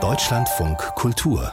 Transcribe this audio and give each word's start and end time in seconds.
Deutschlandfunk 0.00 0.78
Kultur 0.94 1.52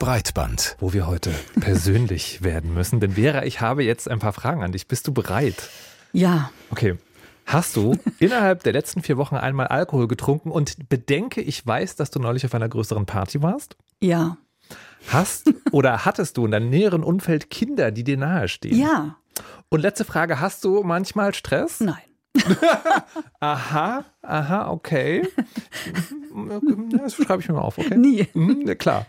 Breitband. 0.00 0.76
Wo 0.80 0.92
wir 0.92 1.06
heute 1.06 1.30
persönlich 1.60 2.42
werden 2.42 2.74
müssen. 2.74 2.98
Denn 2.98 3.12
Vera, 3.12 3.44
ich 3.44 3.60
habe 3.60 3.84
jetzt 3.84 4.10
ein 4.10 4.18
paar 4.18 4.32
Fragen 4.32 4.64
an 4.64 4.72
dich. 4.72 4.88
Bist 4.88 5.06
du 5.06 5.14
bereit? 5.14 5.70
Ja. 6.12 6.50
Okay. 6.70 6.98
Hast 7.46 7.76
du 7.76 7.96
innerhalb 8.18 8.64
der 8.64 8.72
letzten 8.72 9.02
vier 9.02 9.18
Wochen 9.18 9.36
einmal 9.36 9.68
Alkohol 9.68 10.08
getrunken 10.08 10.50
und 10.50 10.88
bedenke, 10.88 11.40
ich 11.40 11.64
weiß, 11.64 11.94
dass 11.94 12.10
du 12.10 12.18
neulich 12.18 12.44
auf 12.44 12.54
einer 12.56 12.68
größeren 12.68 13.06
Party 13.06 13.40
warst? 13.40 13.76
Ja. 14.00 14.36
Hast 15.12 15.54
oder 15.70 15.98
hattest 16.04 16.38
du 16.38 16.46
in 16.46 16.50
deinem 16.50 16.70
näheren 16.70 17.04
Umfeld 17.04 17.50
Kinder, 17.50 17.92
die 17.92 18.02
dir 18.02 18.16
nahestehen? 18.16 18.76
Ja. 18.76 19.16
Und 19.68 19.80
letzte 19.80 20.04
Frage, 20.04 20.40
hast 20.40 20.64
du 20.64 20.82
manchmal 20.82 21.34
Stress? 21.34 21.78
Nein. 21.78 22.02
aha, 23.40 24.04
aha, 24.22 24.70
okay. 24.70 25.28
Das 26.98 27.14
schreibe 27.14 27.42
ich 27.42 27.48
mir 27.48 27.54
mal 27.54 27.62
auf, 27.62 27.78
okay? 27.78 27.96
Nie. 27.96 28.26
Mhm, 28.34 28.66
ja, 28.66 28.74
klar. 28.74 29.06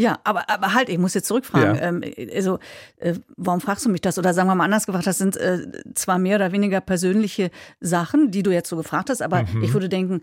Ja, 0.00 0.20
aber, 0.22 0.48
aber 0.48 0.74
halt, 0.74 0.88
ich 0.90 0.98
muss 0.98 1.14
jetzt 1.14 1.26
zurückfragen. 1.26 1.74
Ja. 1.74 1.82
Ähm, 1.82 2.02
also, 2.32 2.60
äh, 2.98 3.14
warum 3.36 3.60
fragst 3.60 3.84
du 3.84 3.88
mich 3.90 4.00
das? 4.00 4.16
Oder 4.16 4.32
sagen 4.32 4.48
wir 4.48 4.54
mal 4.54 4.62
anders 4.64 4.86
gefragt, 4.86 5.08
das 5.08 5.18
sind 5.18 5.36
äh, 5.36 5.66
zwar 5.96 6.20
mehr 6.20 6.36
oder 6.36 6.52
weniger 6.52 6.80
persönliche 6.80 7.50
Sachen, 7.80 8.30
die 8.30 8.44
du 8.44 8.52
jetzt 8.52 8.68
so 8.68 8.76
gefragt 8.76 9.10
hast, 9.10 9.22
aber 9.22 9.42
Mhm. 9.42 9.64
ich 9.64 9.72
würde 9.72 9.88
denken, 9.88 10.20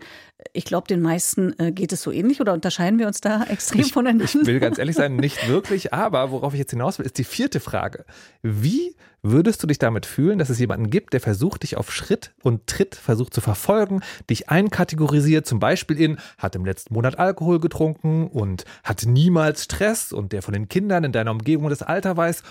ich 0.54 0.64
glaube, 0.64 0.88
den 0.88 1.02
meisten 1.02 1.52
äh, 1.58 1.72
geht 1.72 1.92
es 1.92 2.00
so 2.00 2.10
ähnlich 2.10 2.40
oder 2.40 2.54
unterscheiden 2.54 2.98
wir 2.98 3.06
uns 3.06 3.20
da 3.20 3.42
extrem 3.50 3.82
Ich, 3.82 3.92
voneinander? 3.92 4.24
ich 4.24 4.34
will 4.46 4.60
ganz 4.60 4.78
ehrlich 4.78 4.96
sein, 4.96 5.16
nicht 5.16 5.46
wirklich, 5.46 5.92
aber 5.92 6.30
worauf 6.30 6.54
ich 6.54 6.58
jetzt 6.60 6.70
hinaus 6.70 6.98
will, 6.98 7.04
ist 7.04 7.18
die 7.18 7.24
vierte 7.24 7.60
Frage. 7.60 8.06
Wie 8.42 8.96
würdest 9.30 9.62
du 9.62 9.66
dich 9.66 9.78
damit 9.78 10.06
fühlen, 10.06 10.38
dass 10.38 10.50
es 10.50 10.58
jemanden 10.58 10.90
gibt, 10.90 11.12
der 11.12 11.20
versucht, 11.20 11.62
dich 11.62 11.76
auf 11.76 11.92
Schritt 11.92 12.34
und 12.42 12.66
Tritt 12.66 12.94
versucht 12.94 13.34
zu 13.34 13.40
verfolgen, 13.40 14.00
dich 14.28 14.48
einkategorisiert, 14.48 15.46
zum 15.46 15.58
Beispiel 15.58 16.00
in, 16.00 16.18
hat 16.38 16.56
im 16.56 16.64
letzten 16.64 16.94
Monat 16.94 17.18
Alkohol 17.18 17.60
getrunken 17.60 18.26
und 18.28 18.64
hat 18.84 19.04
niemals 19.06 19.64
Stress 19.64 20.12
und 20.12 20.32
der 20.32 20.42
von 20.42 20.54
den 20.54 20.68
Kindern 20.68 21.04
in 21.04 21.12
deiner 21.12 21.30
Umgebung 21.30 21.68
das 21.68 21.82
Alter 21.82 22.16
weiß 22.16 22.42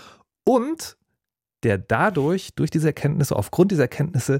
und 0.43 0.97
der 1.63 1.77
dadurch, 1.77 2.53
durch 2.55 2.69
diese 2.69 2.87
Erkenntnisse, 2.87 3.35
aufgrund 3.35 3.71
dieser 3.71 3.83
Erkenntnisse, 3.83 4.39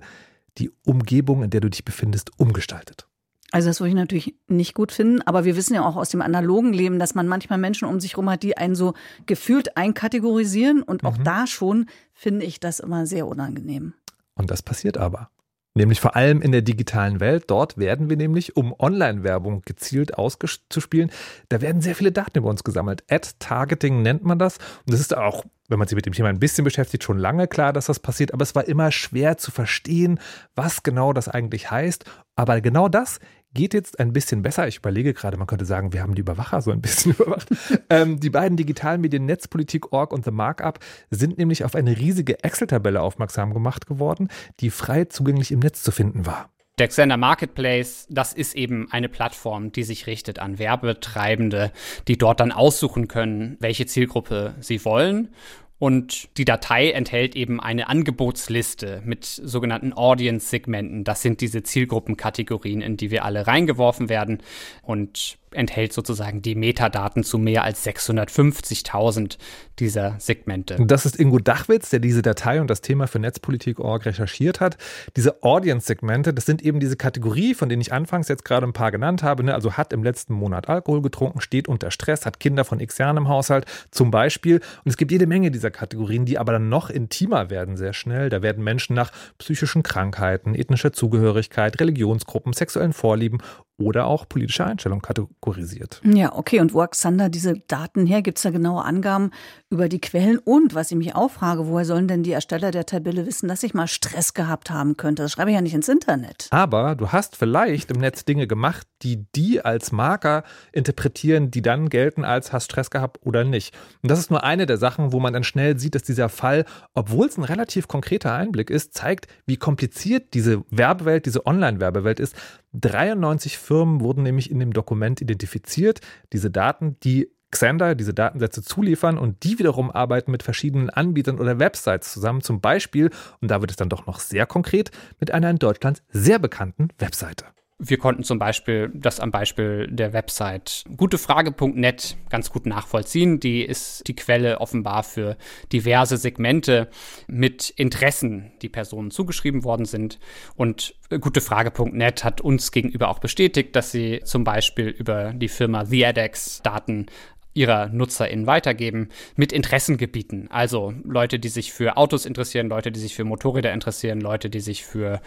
die 0.58 0.72
Umgebung, 0.86 1.44
in 1.44 1.50
der 1.50 1.61
du 1.61 1.69
dich 1.69 1.83
befindest, 1.83 2.31
umgestaltet. 2.39 3.08
Also 3.56 3.70
das 3.70 3.80
würde 3.80 3.88
ich 3.88 3.95
natürlich 3.95 4.36
nicht 4.50 4.73
gut 4.73 4.92
finden, 4.92 5.22
aber 5.22 5.45
wir 5.45 5.56
wissen 5.56 5.75
ja 5.75 5.86
auch 5.86 5.95
aus 5.95 6.09
dem 6.09 6.22
analogen 6.22 6.73
Leben, 6.73 7.00
dass 7.00 7.16
man 7.16 7.25
manchmal 7.25 7.58
Menschen 7.58 7.88
um 7.88 8.02
sich 8.02 8.12
herum 8.12 8.30
hat, 8.30 8.44
die 8.44 8.58
einen 8.58 8.75
so 8.75 8.95
gefühlt 9.28 9.78
einkategorisieren 9.78 10.84
und 10.84 11.06
auch 11.06 11.17
Mhm. 11.17 11.23
da 11.23 11.47
schon 11.47 11.86
finde 12.14 12.45
ich 12.45 12.59
das 12.59 12.81
immer 12.81 13.06
sehr 13.06 13.25
unangenehm. 13.28 13.94
Und 14.36 14.52
das 14.52 14.62
passiert 14.62 14.97
aber. 14.97 15.30
Nämlich 15.78 16.00
vor 16.00 16.16
allem 16.16 16.42
in 16.42 16.53
der 16.53 16.62
digitalen 16.62 17.20
Welt. 17.20 17.45
Dort 17.47 17.78
werden 17.78 18.09
wir 18.09 18.16
nämlich, 18.16 18.56
um 18.56 18.73
Online-Werbung 18.78 19.62
gezielt 19.66 20.17
auszuspielen, 20.17 21.12
da 21.50 21.59
werden 21.59 21.81
sehr 21.81 21.95
viele 21.95 22.14
Daten 22.14 22.38
über 22.38 22.50
uns 22.50 22.64
gesammelt. 22.64 23.03
Ad-Targeting 23.09 24.02
nennt 24.02 24.23
man 24.23 24.40
das. 24.40 24.58
Und 24.86 24.94
das 24.94 25.02
ist 25.02 25.16
auch, 25.17 25.44
wenn 25.67 25.78
man 25.78 25.90
sich 25.90 25.97
mit 25.97 26.06
dem 26.06 26.14
Thema 26.14 26.30
ein 26.30 26.40
bisschen 26.40 26.64
beschäftigt, 26.64 27.03
schon 27.03 27.17
lange 27.19 27.50
klar, 27.50 27.73
dass 27.73 27.88
das 27.88 28.00
passiert. 28.00 28.34
Aber 28.34 28.44
es 28.44 28.56
war 28.56 28.66
immer 28.66 28.90
schwer 28.94 29.38
zu 29.38 29.52
verstehen, 29.52 30.19
was 30.56 30.81
genau 30.84 31.12
das 31.12 31.28
eigentlich 31.28 31.69
heißt. 31.69 32.06
Aber 32.38 32.62
genau 32.62 32.88
das 32.88 33.19
geht 33.56 33.73
jetzt 33.73 34.00
ein 34.00 34.14
bisschen 34.14 34.44
besser. 34.44 34.67
Ich 34.67 34.78
überlege 34.78 35.16
gerade, 35.16 35.38
man 35.38 35.48
könnte 35.48 35.66
sagen, 35.66 35.94
wir 35.94 36.03
haben 36.03 36.14
die 36.14 36.22
Überwacher 36.22 36.61
so 36.61 36.70
ein 36.70 36.81
bisschen 36.81 37.11
überwacht. 37.17 37.48
ähm, 37.89 38.20
die 38.20 38.30
beiden 38.30 38.58
Digitalmedien 38.58 39.25
Netzpolitik.org 39.25 40.14
und 40.14 40.23
The 40.23 40.31
Markup 40.31 40.78
sind 41.09 41.39
nämlich 41.39 41.64
auf 41.64 41.73
eine 41.73 41.97
riesige 41.97 42.44
Excel-Tabelle 42.44 43.02
aufmerksam 43.02 43.53
gemacht 43.53 43.88
geworden, 43.88 44.30
die 44.59 44.70
frei 44.70 45.06
zugänglich 45.06 45.52
im 45.52 45.59
Netz 45.59 45.81
zu 45.81 45.92
finden 45.92 46.28
war. 46.28 46.52
Der 46.78 46.89
Xender 46.89 47.16
Marketplace, 47.16 48.06
das 48.09 48.34
ist 48.34 48.53
eben 48.53 48.92
eine 48.92 49.08
Plattform, 49.08 49.72
die 49.72 49.84
sich 49.84 50.08
richtet 50.08 50.40
an 50.40 50.59
Werbetreibende, 50.59 51.72
die 52.09 52.17
dort 52.17 52.42
dann 52.42 52.52
aussuchen 52.52 53.08
können, 53.08 53.56
welche 53.62 53.86
Zielgruppe 53.86 54.56
sie 54.59 54.84
wollen. 54.84 55.30
Und 55.78 56.30
die 56.38 56.46
Datei 56.46 56.91
enthält 56.91 57.36
eben 57.36 57.59
eine 57.59 57.90
Angebotsliste 57.90 59.02
mit 59.03 59.25
sogenannten 59.25 59.91
Audience-Segmenten. 59.91 61.03
Das 61.03 61.22
sind 61.22 61.41
diese 61.41 61.63
Zielgruppenkategorien, 61.63 62.81
in 62.81 62.96
die 62.96 63.12
wir 63.12 63.25
alle 63.25 63.46
reingeworfen 63.46 64.08
werden 64.08 64.41
und 64.84 65.38
enthält 65.55 65.93
sozusagen 65.93 66.41
die 66.41 66.55
Metadaten 66.55 67.23
zu 67.23 67.38
mehr 67.38 67.63
als 67.63 67.85
650.000 67.85 69.38
dieser 69.79 70.16
Segmente. 70.19 70.77
Das 70.79 71.05
ist 71.05 71.19
Ingo 71.19 71.39
Dachwitz, 71.39 71.89
der 71.89 71.99
diese 71.99 72.21
Datei 72.21 72.61
und 72.61 72.69
das 72.69 72.81
Thema 72.81 73.07
für 73.07 73.19
Netzpolitik.org 73.19 74.05
recherchiert 74.05 74.59
hat. 74.59 74.77
Diese 75.16 75.43
Audience-Segmente, 75.43 76.33
das 76.33 76.45
sind 76.45 76.61
eben 76.61 76.79
diese 76.79 76.95
Kategorie, 76.95 77.53
von 77.53 77.69
denen 77.69 77.81
ich 77.81 77.91
anfangs 77.91 78.27
jetzt 78.27 78.45
gerade 78.45 78.66
ein 78.66 78.73
paar 78.73 78.91
genannt 78.91 79.23
habe. 79.23 79.43
Ne? 79.43 79.53
Also 79.53 79.73
hat 79.73 79.93
im 79.93 80.03
letzten 80.03 80.33
Monat 80.33 80.69
Alkohol 80.69 81.01
getrunken, 81.01 81.41
steht 81.41 81.67
unter 81.67 81.91
Stress, 81.91 82.25
hat 82.25 82.39
Kinder 82.39 82.63
von 82.63 82.79
x 82.79 82.97
Jahren 82.97 83.17
im 83.17 83.27
Haushalt 83.27 83.66
zum 83.91 84.11
Beispiel. 84.11 84.57
Und 84.57 84.89
es 84.89 84.97
gibt 84.97 85.11
jede 85.11 85.27
Menge 85.27 85.51
dieser 85.51 85.72
Kategorien, 85.72 86.25
die 86.25 86.37
aber 86.37 86.53
dann 86.53 86.69
noch 86.69 86.89
intimer 86.89 87.49
werden 87.49 87.77
sehr 87.77 87.93
schnell. 87.93 88.29
Da 88.29 88.41
werden 88.41 88.63
Menschen 88.63 88.95
nach 88.95 89.11
psychischen 89.37 89.83
Krankheiten, 89.83 90.55
ethnischer 90.55 90.93
Zugehörigkeit, 90.93 91.79
Religionsgruppen, 91.79 92.53
sexuellen 92.53 92.93
Vorlieben 92.93 93.39
oder 93.78 94.08
auch 94.08 94.28
politische 94.28 94.66
Einstellung 94.66 95.02
kategorisiert. 95.02 96.02
Ja, 96.03 96.34
okay. 96.34 96.59
Und 96.59 96.74
wo 96.74 96.81
hat 96.81 96.91
Xander 96.91 97.30
diese 97.30 97.59
Daten 97.68 98.06
her? 98.06 98.22
Gibt 98.22 98.38
es 98.38 98.44
da 98.44 98.52
genaue 98.52 98.84
Angaben 98.84 99.31
über 99.69 99.90
die 99.90 100.00
Quellen? 100.00 100.38
Und 100.38 100.75
was 100.75 100.91
ich 100.91 100.97
mich 100.97 101.16
auch 101.16 101.30
frage, 101.31 101.68
woher 101.68 101.85
sollen 101.85 102.08
denn 102.08 102.24
die 102.24 102.31
Ersteller 102.31 102.72
der 102.72 102.85
Tabelle 102.85 103.25
wissen, 103.25 103.47
dass 103.47 103.64
ich 103.64 103.74
mal 103.74 103.88
Stress 103.88 104.34
gehabt 104.34 104.69
haben 104.69 104.96
könnte? 104.97 105.24
Das 105.24 105.34
schreibe 105.34 105.52
ich 105.52 105.56
ja 105.56 105.62
nicht 105.62 105.74
ins 105.74 105.90
Internet. 105.90 106.47
Aber 106.52 106.96
du 106.96 107.12
hast 107.12 107.35
vielleicht 107.35 107.91
im 107.91 108.00
Netz 108.00 108.24
Dinge 108.24 108.47
gemacht, 108.47 108.88
die 109.05 109.27
die 109.35 109.63
als 109.63 109.91
Marker 109.91 110.43
interpretieren, 110.71 111.51
die 111.51 111.61
dann 111.61 111.89
gelten 111.89 112.25
als 112.25 112.51
hast 112.51 112.66
Stress 112.66 112.89
gehabt 112.89 113.19
oder 113.21 113.43
nicht. 113.43 113.73
Und 114.01 114.09
das 114.09 114.19
ist 114.19 114.31
nur 114.31 114.43
eine 114.43 114.66
der 114.66 114.77
Sachen, 114.77 115.13
wo 115.13 115.19
man 115.19 115.31
dann 115.31 115.43
schnell 115.43 115.79
sieht, 115.79 115.95
dass 115.95 116.03
dieser 116.03 116.27
Fall, 116.27 116.66
obwohl 116.95 117.27
es 117.27 117.38
ein 117.38 117.43
relativ 117.43 117.88
konkreter 117.88 118.33
Einblick 118.33 118.69
ist, 118.69 118.93
zeigt, 118.95 119.27
wie 119.45 119.57
kompliziert 119.57 120.33
diese 120.33 120.63
Werbewelt, 120.71 121.27
diese 121.27 121.45
Online-Werbewelt 121.45 122.19
ist. 122.19 122.35
93 122.73 123.57
Firmen 123.57 124.01
wurden 124.01 124.23
nämlich 124.23 124.49
in 124.49 124.59
dem 124.59 124.73
Dokument 124.73 125.22
identifiziert. 125.22 126.01
Diese 126.33 126.49
Daten, 126.49 126.97
die 127.03 127.29
Xander 127.51 127.95
diese 127.95 128.13
Datensätze 128.13 128.63
zuliefern 128.63 129.17
und 129.17 129.43
die 129.43 129.59
wiederum 129.59 129.91
arbeiten 129.91 130.31
mit 130.31 130.43
verschiedenen 130.43 130.89
Anbietern 130.89 131.39
oder 131.39 131.59
Websites 131.59 132.11
zusammen, 132.11 132.41
zum 132.41 132.59
Beispiel, 132.59 133.11
und 133.39 133.49
da 133.49 133.61
wird 133.61 133.72
es 133.72 133.77
dann 133.77 133.87
doch 133.87 134.07
noch 134.07 134.19
sehr 134.19 134.45
konkret, 134.45 134.91
mit 135.19 135.31
einer 135.31 135.49
in 135.51 135.57
Deutschland 135.57 136.03
sehr 136.09 136.39
bekannten 136.39 136.89
Webseite. 136.97 137.45
Wir 137.78 137.97
konnten 137.97 138.24
zum 138.24 138.40
Beispiel 138.40 138.90
das 138.94 139.19
am 139.19 139.31
Beispiel 139.31 139.90
der 139.91 140.13
Website 140.13 140.86
gutefrage.net 140.96 142.16
ganz 142.30 142.50
gut 142.50 142.66
nachvollziehen. 142.66 143.41
Die 143.41 143.63
ist 143.63 144.08
die 144.08 144.16
Quelle 144.16 144.62
offenbar 144.62 145.03
für 145.03 145.36
diverse 145.74 146.16
Segmente 146.16 146.90
mit 147.28 147.72
Interessen, 147.72 148.53
die 148.62 148.69
Personen 148.69 149.12
zugeschrieben 149.12 149.66
worden 149.66 149.85
sind. 149.85 150.19
Und 150.56 150.96
gutefrage.net 151.09 152.24
hat 152.24 152.40
uns 152.40 152.72
gegenüber 152.72 153.09
auch 153.09 153.19
bestätigt, 153.19 153.75
dass 153.75 153.91
sie 153.91 154.22
zum 154.24 154.46
Beispiel 154.46 154.88
über 154.88 155.34
die 155.34 155.50
Firma 155.50 155.84
TheAdex 155.84 156.62
Daten 156.64 157.08
ihrer 157.55 157.88
NutzerInnen 157.88 158.45
weitergeben 158.45 159.09
mit 159.35 159.51
Interessengebieten. 159.51 160.51
Also 160.51 160.93
Leute, 161.03 161.39
die 161.39 161.47
sich 161.47 161.73
für 161.73 161.97
Autos 161.97 162.25
interessieren, 162.25 162.67
Leute, 162.67 162.91
die 162.91 162.99
sich 162.99 163.16
für 163.16 163.23
Motorräder 163.23 163.73
interessieren, 163.73 164.21
Leute, 164.21 164.49
die 164.49 164.59
sich 164.59 164.85
für 164.85 165.21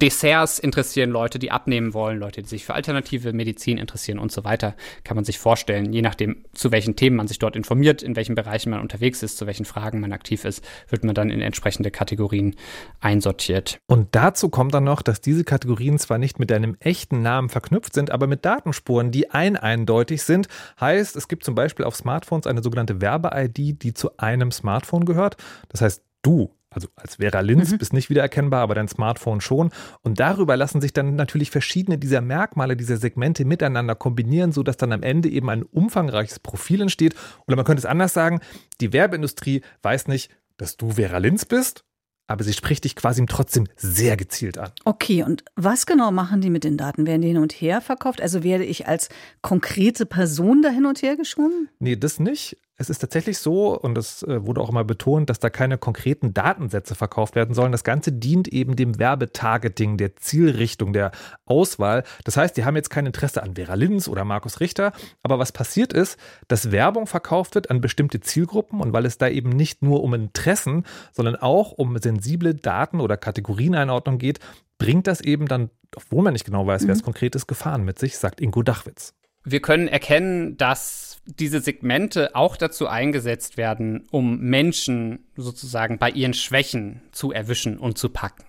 Desserts 0.00 0.58
interessieren, 0.58 1.10
Leute, 1.10 1.38
die 1.38 1.50
abnehmen 1.50 1.94
wollen, 1.94 2.18
Leute, 2.18 2.42
die 2.42 2.48
sich 2.48 2.64
für 2.64 2.74
alternative 2.74 3.32
Medizin 3.32 3.78
interessieren 3.78 4.18
und 4.18 4.30
so 4.30 4.44
weiter. 4.44 4.76
Kann 5.04 5.16
man 5.16 5.24
sich 5.24 5.38
vorstellen, 5.38 5.92
je 5.92 6.02
nachdem, 6.02 6.44
zu 6.52 6.70
welchen 6.70 6.96
Themen 6.96 7.16
man 7.16 7.26
sich 7.26 7.38
dort 7.38 7.56
informiert, 7.56 8.02
in 8.02 8.14
welchen 8.14 8.34
Bereichen 8.34 8.70
man 8.70 8.80
unterwegs 8.80 9.22
ist, 9.22 9.38
zu 9.38 9.46
welchen 9.46 9.64
Fragen 9.64 10.00
man 10.00 10.12
aktiv 10.12 10.44
ist, 10.44 10.62
wird 10.90 11.02
man 11.02 11.14
dann 11.14 11.30
in 11.30 11.40
entsprechende 11.40 11.90
Kategorien 11.90 12.56
einsortiert. 13.00 13.78
Und 13.86 14.08
dazu 14.12 14.50
kommt 14.50 14.74
dann 14.74 14.84
noch, 14.84 15.00
dass 15.00 15.22
diese 15.22 15.44
Kategorien 15.44 15.98
zwar 15.98 16.18
nicht 16.18 16.38
mit 16.38 16.50
deinem 16.50 16.76
echten 16.78 17.22
Namen 17.22 17.48
verknüpft 17.48 17.94
sind, 17.94 18.10
aber 18.10 18.26
mit 18.26 18.44
Datenspuren, 18.44 19.10
die 19.10 19.30
ein 19.30 19.56
eindeutig 19.56 20.22
sind. 20.22 20.46
Heißt, 20.78 21.16
es 21.16 21.26
gibt 21.26 21.42
zum 21.42 21.54
Beispiel 21.54 21.69
auf 21.78 21.96
Smartphones 21.96 22.46
eine 22.46 22.62
sogenannte 22.62 23.00
Werbe-ID, 23.00 23.82
die 23.82 23.94
zu 23.94 24.16
einem 24.18 24.50
Smartphone 24.50 25.04
gehört. 25.04 25.36
Das 25.68 25.80
heißt, 25.80 26.02
du 26.22 26.54
also 26.70 26.88
als 26.94 27.16
Vera 27.16 27.40
Linz, 27.40 27.72
mhm. 27.72 27.78
bist 27.78 27.92
nicht 27.92 28.10
wiedererkennbar, 28.10 28.62
aber 28.62 28.76
dein 28.76 28.86
Smartphone 28.86 29.40
schon. 29.40 29.70
Und 30.02 30.20
darüber 30.20 30.56
lassen 30.56 30.80
sich 30.80 30.92
dann 30.92 31.16
natürlich 31.16 31.50
verschiedene 31.50 31.98
dieser 31.98 32.20
Merkmale, 32.20 32.76
dieser 32.76 32.96
Segmente 32.96 33.44
miteinander 33.44 33.96
kombinieren, 33.96 34.52
sodass 34.52 34.76
dann 34.76 34.92
am 34.92 35.02
Ende 35.02 35.28
eben 35.28 35.50
ein 35.50 35.64
umfangreiches 35.64 36.38
Profil 36.38 36.82
entsteht. 36.82 37.14
Oder 37.46 37.56
man 37.56 37.64
könnte 37.64 37.80
es 37.80 37.86
anders 37.86 38.14
sagen, 38.14 38.40
die 38.80 38.92
Werbeindustrie 38.92 39.62
weiß 39.82 40.06
nicht, 40.06 40.30
dass 40.58 40.76
du 40.76 40.92
Vera 40.92 41.18
Linz 41.18 41.44
bist, 41.44 41.84
aber 42.30 42.44
sie 42.44 42.52
spricht 42.52 42.84
dich 42.84 42.94
quasi 42.94 43.24
trotzdem 43.26 43.66
sehr 43.76 44.16
gezielt 44.16 44.56
an. 44.56 44.70
Okay, 44.84 45.24
und 45.24 45.44
was 45.56 45.84
genau 45.84 46.12
machen 46.12 46.40
die 46.40 46.50
mit 46.50 46.62
den 46.62 46.76
Daten? 46.76 47.06
Werden 47.06 47.22
die 47.22 47.28
hin 47.28 47.38
und 47.38 47.52
her 47.52 47.80
verkauft? 47.80 48.22
Also 48.22 48.44
werde 48.44 48.64
ich 48.64 48.86
als 48.86 49.08
konkrete 49.42 50.06
Person 50.06 50.62
da 50.62 50.68
hin 50.68 50.86
und 50.86 51.02
her 51.02 51.16
geschoben? 51.16 51.68
Nee, 51.80 51.96
das 51.96 52.20
nicht. 52.20 52.56
Es 52.80 52.88
ist 52.88 53.00
tatsächlich 53.00 53.36
so, 53.38 53.78
und 53.78 53.94
das 53.94 54.22
äh, 54.22 54.46
wurde 54.46 54.62
auch 54.62 54.70
immer 54.70 54.84
betont, 54.84 55.28
dass 55.28 55.38
da 55.38 55.50
keine 55.50 55.76
konkreten 55.76 56.32
Datensätze 56.32 56.94
verkauft 56.94 57.34
werden 57.34 57.54
sollen. 57.54 57.72
Das 57.72 57.84
Ganze 57.84 58.10
dient 58.10 58.48
eben 58.48 58.74
dem 58.74 58.98
Werbetargeting, 58.98 59.98
der 59.98 60.16
Zielrichtung, 60.16 60.94
der 60.94 61.12
Auswahl. 61.44 62.04
Das 62.24 62.38
heißt, 62.38 62.56
die 62.56 62.64
haben 62.64 62.76
jetzt 62.76 62.88
kein 62.88 63.04
Interesse 63.04 63.42
an 63.42 63.54
Vera 63.54 63.74
Linz 63.74 64.08
oder 64.08 64.24
Markus 64.24 64.60
Richter. 64.60 64.92
Aber 65.22 65.38
was 65.38 65.52
passiert 65.52 65.92
ist, 65.92 66.18
dass 66.48 66.72
Werbung 66.72 67.06
verkauft 67.06 67.54
wird 67.54 67.68
an 67.68 67.82
bestimmte 67.82 68.20
Zielgruppen 68.20 68.80
und 68.80 68.94
weil 68.94 69.04
es 69.04 69.18
da 69.18 69.28
eben 69.28 69.50
nicht 69.50 69.82
nur 69.82 70.02
um 70.02 70.14
Interessen, 70.14 70.84
sondern 71.12 71.36
auch 71.36 71.72
um 71.72 71.98
sensible 71.98 72.54
Daten 72.54 73.02
oder 73.02 73.18
Kategorieneinordnung 73.18 74.16
geht, 74.16 74.40
bringt 74.78 75.06
das 75.06 75.20
eben 75.20 75.48
dann, 75.48 75.68
obwohl 75.94 76.22
man 76.22 76.32
nicht 76.32 76.46
genau 76.46 76.66
weiß, 76.66 76.86
wer 76.86 76.94
es 76.94 77.02
mhm. 77.02 77.04
konkret 77.04 77.34
ist, 77.34 77.46
Gefahren 77.46 77.84
mit 77.84 77.98
sich, 77.98 78.16
sagt 78.16 78.40
Ingo 78.40 78.62
Dachwitz. 78.62 79.12
Wir 79.44 79.60
können 79.60 79.88
erkennen, 79.88 80.56
dass 80.56 81.20
diese 81.24 81.60
Segmente 81.60 82.34
auch 82.34 82.56
dazu 82.56 82.86
eingesetzt 82.86 83.56
werden, 83.56 84.06
um 84.10 84.38
Menschen 84.40 85.29
sozusagen 85.42 85.98
bei 85.98 86.10
ihren 86.10 86.34
Schwächen 86.34 87.02
zu 87.12 87.32
erwischen 87.32 87.78
und 87.78 87.98
zu 87.98 88.08
packen. 88.08 88.44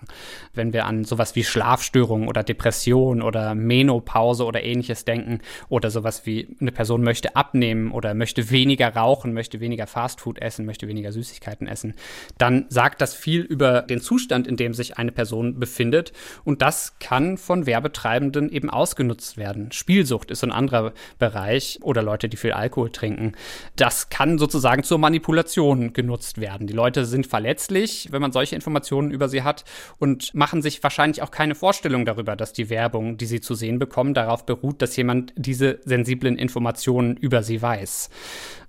Wenn 0.54 0.74
wir 0.74 0.86
an 0.86 1.04
sowas 1.04 1.36
wie 1.36 1.44
Schlafstörungen 1.44 2.28
oder 2.28 2.44
Depression 2.44 3.22
oder 3.22 3.56
Menopause 3.56 4.46
oder 4.46 4.64
ähnliches 4.64 5.06
denken 5.06 5.40
oder 5.70 5.90
sowas 5.90 6.26
wie 6.26 6.56
eine 6.60 6.72
Person 6.72 7.04
möchte 7.04 7.36
abnehmen 7.36 7.92
oder 7.92 8.14
möchte 8.14 8.50
weniger 8.52 8.96
rauchen, 8.96 9.34
möchte 9.34 9.60
weniger 9.60 9.88
Fastfood 9.88 10.40
essen, 10.40 10.66
möchte 10.66 10.88
weniger 10.88 11.12
Süßigkeiten 11.12 11.68
essen, 11.68 11.96
dann 12.38 12.66
sagt 12.70 13.02
das 13.02 13.14
viel 13.14 13.42
über 13.42 13.82
den 13.82 14.02
Zustand, 14.02 14.48
in 14.48 14.58
dem 14.58 14.74
sich 14.74 14.98
eine 14.98 15.12
Person 15.12 15.60
befindet 15.60 16.14
und 16.44 16.62
das 16.62 17.00
kann 17.00 17.38
von 17.38 17.66
Werbetreibenden 17.66 18.50
eben 18.50 18.70
ausgenutzt 18.70 19.38
werden. 19.38 19.72
Spielsucht 19.72 20.32
ist 20.32 20.44
ein 20.44 20.52
anderer 20.52 20.94
Bereich 21.20 21.80
oder 21.82 22.02
Leute, 22.02 22.30
die 22.30 22.38
viel 22.38 22.52
Alkohol 22.52 22.92
trinken. 22.92 23.34
Das 23.76 24.10
kann 24.10 24.38
sozusagen 24.38 24.84
zur 24.84 24.98
Manipulation 24.98 25.94
genutzt 25.94 26.40
werden. 26.40 26.68
Die 26.68 26.74
Leute 26.82 27.06
sind 27.06 27.28
verletzlich, 27.28 28.08
wenn 28.10 28.24
man 28.24 28.32
solche 28.32 28.56
Informationen 28.56 29.12
über 29.12 29.30
sie 29.30 29.44
hat 29.44 29.66
und 30.00 30.34
machen 30.34 30.64
sich 30.64 30.82
wahrscheinlich 30.82 31.22
auch 31.22 31.30
keine 31.30 31.54
Vorstellung 31.54 32.06
darüber, 32.06 32.36
dass 32.36 32.54
die 32.54 32.72
Werbung, 32.72 33.18
die 33.18 33.28
sie 33.28 33.40
zu 33.40 33.54
sehen 33.54 33.78
bekommen, 33.78 34.16
darauf 34.16 34.48
beruht, 34.48 34.82
dass 34.82 34.96
jemand 34.96 35.32
diese 35.36 35.80
sensiblen 35.86 36.40
Informationen 36.40 37.18
über 37.18 37.44
sie 37.44 37.62
weiß. 37.62 38.10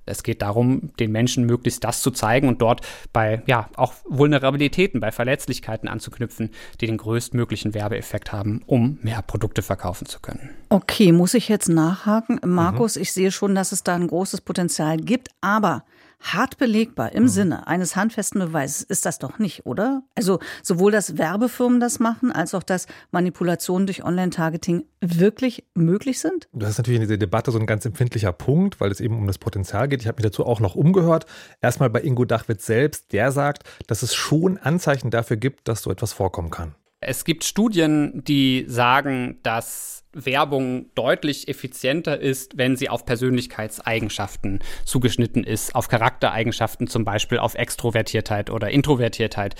Es 0.04 0.22
geht 0.22 0.42
darum, 0.42 0.94
den 0.98 1.10
Menschen 1.10 1.46
möglichst 1.46 1.84
das 1.84 2.02
zu 2.02 2.10
zeigen 2.10 2.48
und 2.48 2.60
dort 2.60 2.82
bei, 3.14 3.42
ja, 3.46 3.70
auch 3.76 3.94
Vulnerabilitäten, 4.04 5.00
bei 5.00 5.10
Verletzlichkeiten 5.10 5.88
anzuknüpfen, 5.88 6.50
die 6.82 6.86
den 6.86 6.98
größtmöglichen 6.98 7.72
Werbeeffekt 7.72 8.30
haben, 8.30 8.62
um 8.66 8.98
mehr 9.00 9.22
Produkte 9.22 9.62
verkaufen 9.62 10.06
zu 10.06 10.20
können. 10.20 10.50
Okay, 10.68 11.12
muss 11.12 11.32
ich 11.32 11.48
jetzt 11.48 11.68
nachhaken? 11.68 12.40
Markus, 12.44 12.96
mhm. 12.96 13.02
ich 13.02 13.12
sehe 13.12 13.30
schon, 13.30 13.54
dass 13.54 13.72
es 13.72 13.84
da 13.84 13.94
ein 13.94 14.08
großes 14.08 14.42
Potenzial 14.42 14.98
gibt, 14.98 15.28
aber 15.40 15.84
Hart 16.22 16.56
belegbar 16.56 17.12
im 17.12 17.24
mhm. 17.24 17.28
Sinne 17.28 17.66
eines 17.66 17.96
handfesten 17.96 18.40
Beweises 18.40 18.82
ist 18.82 19.04
das 19.04 19.18
doch 19.18 19.38
nicht, 19.38 19.66
oder? 19.66 20.02
Also 20.14 20.38
sowohl, 20.62 20.92
dass 20.92 21.18
Werbefirmen 21.18 21.80
das 21.80 21.98
machen, 21.98 22.32
als 22.32 22.54
auch, 22.54 22.62
dass 22.62 22.86
Manipulationen 23.10 23.86
durch 23.86 24.04
Online-Targeting 24.04 24.84
wirklich 25.00 25.64
möglich 25.74 26.20
sind? 26.20 26.48
Das 26.52 26.70
ist 26.70 26.78
natürlich 26.78 27.00
in 27.00 27.08
dieser 27.08 27.18
Debatte 27.18 27.50
so 27.50 27.58
ein 27.58 27.66
ganz 27.66 27.84
empfindlicher 27.84 28.32
Punkt, 28.32 28.80
weil 28.80 28.90
es 28.90 29.00
eben 29.00 29.18
um 29.18 29.26
das 29.26 29.38
Potenzial 29.38 29.88
geht. 29.88 30.00
Ich 30.00 30.06
habe 30.06 30.16
mich 30.16 30.30
dazu 30.30 30.46
auch 30.46 30.60
noch 30.60 30.76
umgehört. 30.76 31.26
Erstmal 31.60 31.90
bei 31.90 32.00
Ingo 32.00 32.24
Dachwitz 32.24 32.66
selbst, 32.66 33.12
der 33.12 33.32
sagt, 33.32 33.64
dass 33.88 34.02
es 34.02 34.14
schon 34.14 34.58
Anzeichen 34.58 35.10
dafür 35.10 35.36
gibt, 35.36 35.66
dass 35.68 35.82
so 35.82 35.90
etwas 35.90 36.12
vorkommen 36.12 36.50
kann. 36.50 36.74
Es 37.00 37.24
gibt 37.24 37.42
Studien, 37.42 38.22
die 38.24 38.64
sagen, 38.68 39.40
dass 39.42 40.01
Werbung 40.14 40.86
deutlich 40.94 41.48
effizienter 41.48 42.18
ist, 42.18 42.58
wenn 42.58 42.76
sie 42.76 42.88
auf 42.88 43.06
Persönlichkeitseigenschaften 43.06 44.60
zugeschnitten 44.84 45.44
ist, 45.44 45.74
auf 45.74 45.88
Charaktereigenschaften, 45.88 46.86
zum 46.86 47.04
Beispiel 47.04 47.38
auf 47.38 47.54
Extrovertiertheit 47.54 48.50
oder 48.50 48.70
Introvertiertheit, 48.70 49.54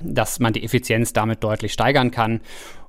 dass 0.00 0.38
man 0.38 0.52
die 0.52 0.64
Effizienz 0.64 1.12
damit 1.12 1.42
deutlich 1.42 1.72
steigern 1.72 2.10
kann. 2.10 2.40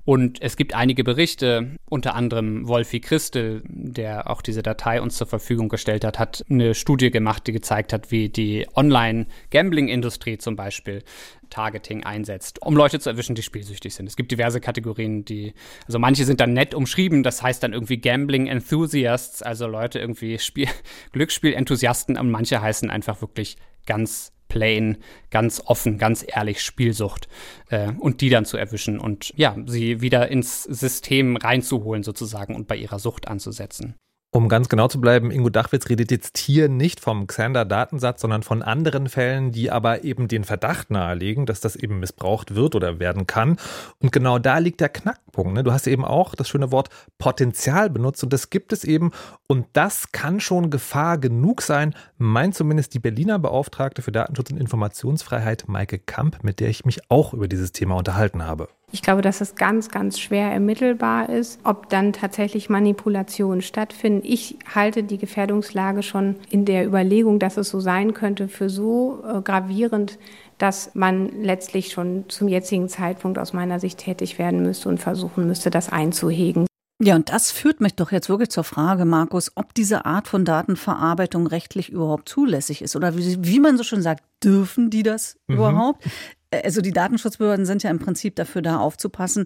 Und 0.07 0.41
es 0.41 0.55
gibt 0.55 0.73
einige 0.73 1.03
Berichte, 1.03 1.75
unter 1.89 2.15
anderem 2.15 2.65
Wolfi 2.65 3.01
Christel, 3.01 3.61
der 3.67 4.29
auch 4.29 4.41
diese 4.41 4.63
Datei 4.63 5.01
uns 5.01 5.17
zur 5.17 5.27
Verfügung 5.27 5.67
gestellt 5.67 6.05
hat, 6.05 6.17
hat 6.17 6.45
eine 6.49 6.75
Studie 6.75 7.11
gemacht, 7.11 7.45
die 7.45 7.51
gezeigt 7.51 7.91
hat, 7.91 8.09
wie 8.09 8.29
die 8.29 8.65
Online-Gambling-Industrie 8.73 10.37
zum 10.37 10.55
Beispiel 10.55 11.03
Targeting 11.49 12.05
einsetzt, 12.05 12.61
um 12.61 12.77
Leute 12.77 13.01
zu 13.01 13.09
erwischen, 13.09 13.35
die 13.35 13.41
spielsüchtig 13.41 13.95
sind. 13.95 14.07
Es 14.07 14.15
gibt 14.15 14.31
diverse 14.31 14.61
Kategorien, 14.61 15.25
die, 15.25 15.53
also 15.87 15.99
manche 15.99 16.23
sind 16.23 16.39
dann 16.39 16.53
nett 16.53 16.73
umschrieben, 16.73 17.21
das 17.21 17.43
heißt 17.43 17.61
dann 17.61 17.73
irgendwie 17.73 17.97
Gambling 17.97 18.47
Enthusiasts, 18.47 19.41
also 19.41 19.67
Leute 19.67 19.99
irgendwie 19.99 20.39
Spiel, 20.39 20.69
Glücksspiel-Enthusiasten, 21.11 22.17
und 22.17 22.31
manche 22.31 22.61
heißen 22.61 22.89
einfach 22.89 23.19
wirklich 23.19 23.57
ganz 23.85 24.31
plain, 24.47 24.97
ganz 25.29 25.61
offen, 25.65 25.97
ganz 25.97 26.25
ehrlich 26.27 26.61
Spielsucht 26.61 27.27
äh, 27.69 27.91
und 27.99 28.21
die 28.21 28.29
dann 28.29 28.45
zu 28.45 28.57
erwischen 28.57 28.99
und 28.99 29.33
ja, 29.35 29.55
sie 29.65 30.01
wieder 30.01 30.29
ins 30.29 30.63
System 30.63 31.35
reinzuholen 31.37 32.03
sozusagen 32.03 32.55
und 32.55 32.67
bei 32.67 32.75
ihrer 32.75 32.99
Sucht 32.99 33.27
anzusetzen. 33.27 33.95
Um 34.37 34.49
ganz 34.49 34.69
genau 34.69 34.87
zu 34.87 35.01
bleiben, 35.01 35.31
Ingo 35.31 35.49
Dachwitz 35.49 35.89
redet 35.89 36.11
jetzt 36.11 36.37
hier 36.37 36.69
nicht 36.69 36.99
vom 36.99 37.25
Xander-Datensatz, 37.25 38.21
sondern 38.21 38.43
von 38.43 38.61
anderen 38.61 39.09
Fällen, 39.09 39.51
die 39.51 39.71
aber 39.71 40.03
eben 40.03 40.27
den 40.27 40.43
Verdacht 40.43 40.91
nahelegen, 40.91 41.47
dass 41.47 41.59
das 41.59 41.75
eben 41.75 41.99
missbraucht 41.99 42.53
wird 42.53 42.75
oder 42.75 42.99
werden 42.99 43.25
kann. 43.25 43.57
Und 43.99 44.11
genau 44.11 44.37
da 44.37 44.59
liegt 44.59 44.79
der 44.79 44.89
Knackpunkt. 44.89 45.55
Ne? 45.55 45.63
Du 45.63 45.71
hast 45.71 45.87
eben 45.87 46.05
auch 46.05 46.35
das 46.35 46.49
schöne 46.49 46.71
Wort 46.71 46.89
Potenzial 47.17 47.89
benutzt 47.89 48.23
und 48.23 48.31
das 48.31 48.51
gibt 48.51 48.73
es 48.73 48.83
eben. 48.83 49.09
Und 49.47 49.65
das 49.73 50.11
kann 50.11 50.39
schon 50.39 50.69
Gefahr 50.69 51.17
genug 51.17 51.63
sein, 51.63 51.95
meint 52.19 52.53
zumindest 52.53 52.93
die 52.93 52.99
Berliner 52.99 53.39
Beauftragte 53.39 54.03
für 54.03 54.11
Datenschutz 54.11 54.51
und 54.51 54.61
Informationsfreiheit, 54.61 55.63
Maike 55.67 55.97
Kamp, 55.97 56.43
mit 56.43 56.59
der 56.59 56.69
ich 56.69 56.85
mich 56.85 57.09
auch 57.09 57.33
über 57.33 57.47
dieses 57.47 57.71
Thema 57.71 57.95
unterhalten 57.95 58.45
habe. 58.45 58.69
Ich 58.93 59.01
glaube, 59.01 59.21
dass 59.21 59.41
es 59.41 59.55
ganz, 59.55 59.89
ganz 59.89 60.17
schwer 60.17 60.49
ermittelbar 60.49 61.27
ist, 61.27 61.59
ob 61.65 61.89
dann 61.89 62.13
tatsächlich 62.13 62.69
Manipulationen 62.69 63.61
stattfinden. 63.61 64.21
Ich 64.23 64.57
halte 64.73 65.03
die 65.03 65.17
Gefährdungslage 65.17 66.03
schon 66.03 66.37
in 66.49 66.63
der 66.63 66.87
Überlegung, 66.87 67.37
dass 67.37 67.57
es 67.57 67.69
so 67.69 67.81
sein 67.81 68.13
könnte, 68.13 68.47
für 68.47 68.69
so 68.69 69.23
äh, 69.27 69.41
gravierend, 69.41 70.17
dass 70.57 70.95
man 70.95 71.43
letztlich 71.43 71.91
schon 71.91 72.25
zum 72.29 72.47
jetzigen 72.47 72.87
Zeitpunkt 72.87 73.37
aus 73.39 73.51
meiner 73.51 73.81
Sicht 73.81 73.99
tätig 73.99 74.39
werden 74.39 74.63
müsste 74.63 74.87
und 74.87 74.99
versuchen 74.99 75.47
müsste, 75.47 75.69
das 75.69 75.91
einzuhegen. 75.91 76.65
Ja, 76.99 77.15
und 77.15 77.29
das 77.29 77.51
führt 77.51 77.79
mich 77.79 77.93
doch 77.93 78.11
jetzt 78.11 78.27
wirklich 78.27 78.49
zur 78.49 78.63
Frage, 78.63 79.05
Markus, 79.05 79.51
ob 79.53 79.75
diese 79.75 80.05
Art 80.05 80.27
von 80.27 80.45
Datenverarbeitung 80.45 81.45
rechtlich 81.45 81.89
überhaupt 81.89 82.27
zulässig 82.27 82.81
ist. 82.81 82.95
Oder 82.95 83.15
wie, 83.15 83.37
wie 83.45 83.59
man 83.59 83.77
so 83.77 83.83
schön 83.83 84.01
sagt, 84.01 84.23
dürfen 84.43 84.89
die 84.89 85.03
das 85.03 85.37
mhm. 85.45 85.55
überhaupt? 85.55 86.03
Also 86.51 86.81
die 86.81 86.91
Datenschutzbehörden 86.91 87.65
sind 87.65 87.83
ja 87.83 87.89
im 87.89 87.99
Prinzip 87.99 88.35
dafür 88.35 88.61
da 88.61 88.79
aufzupassen, 88.79 89.45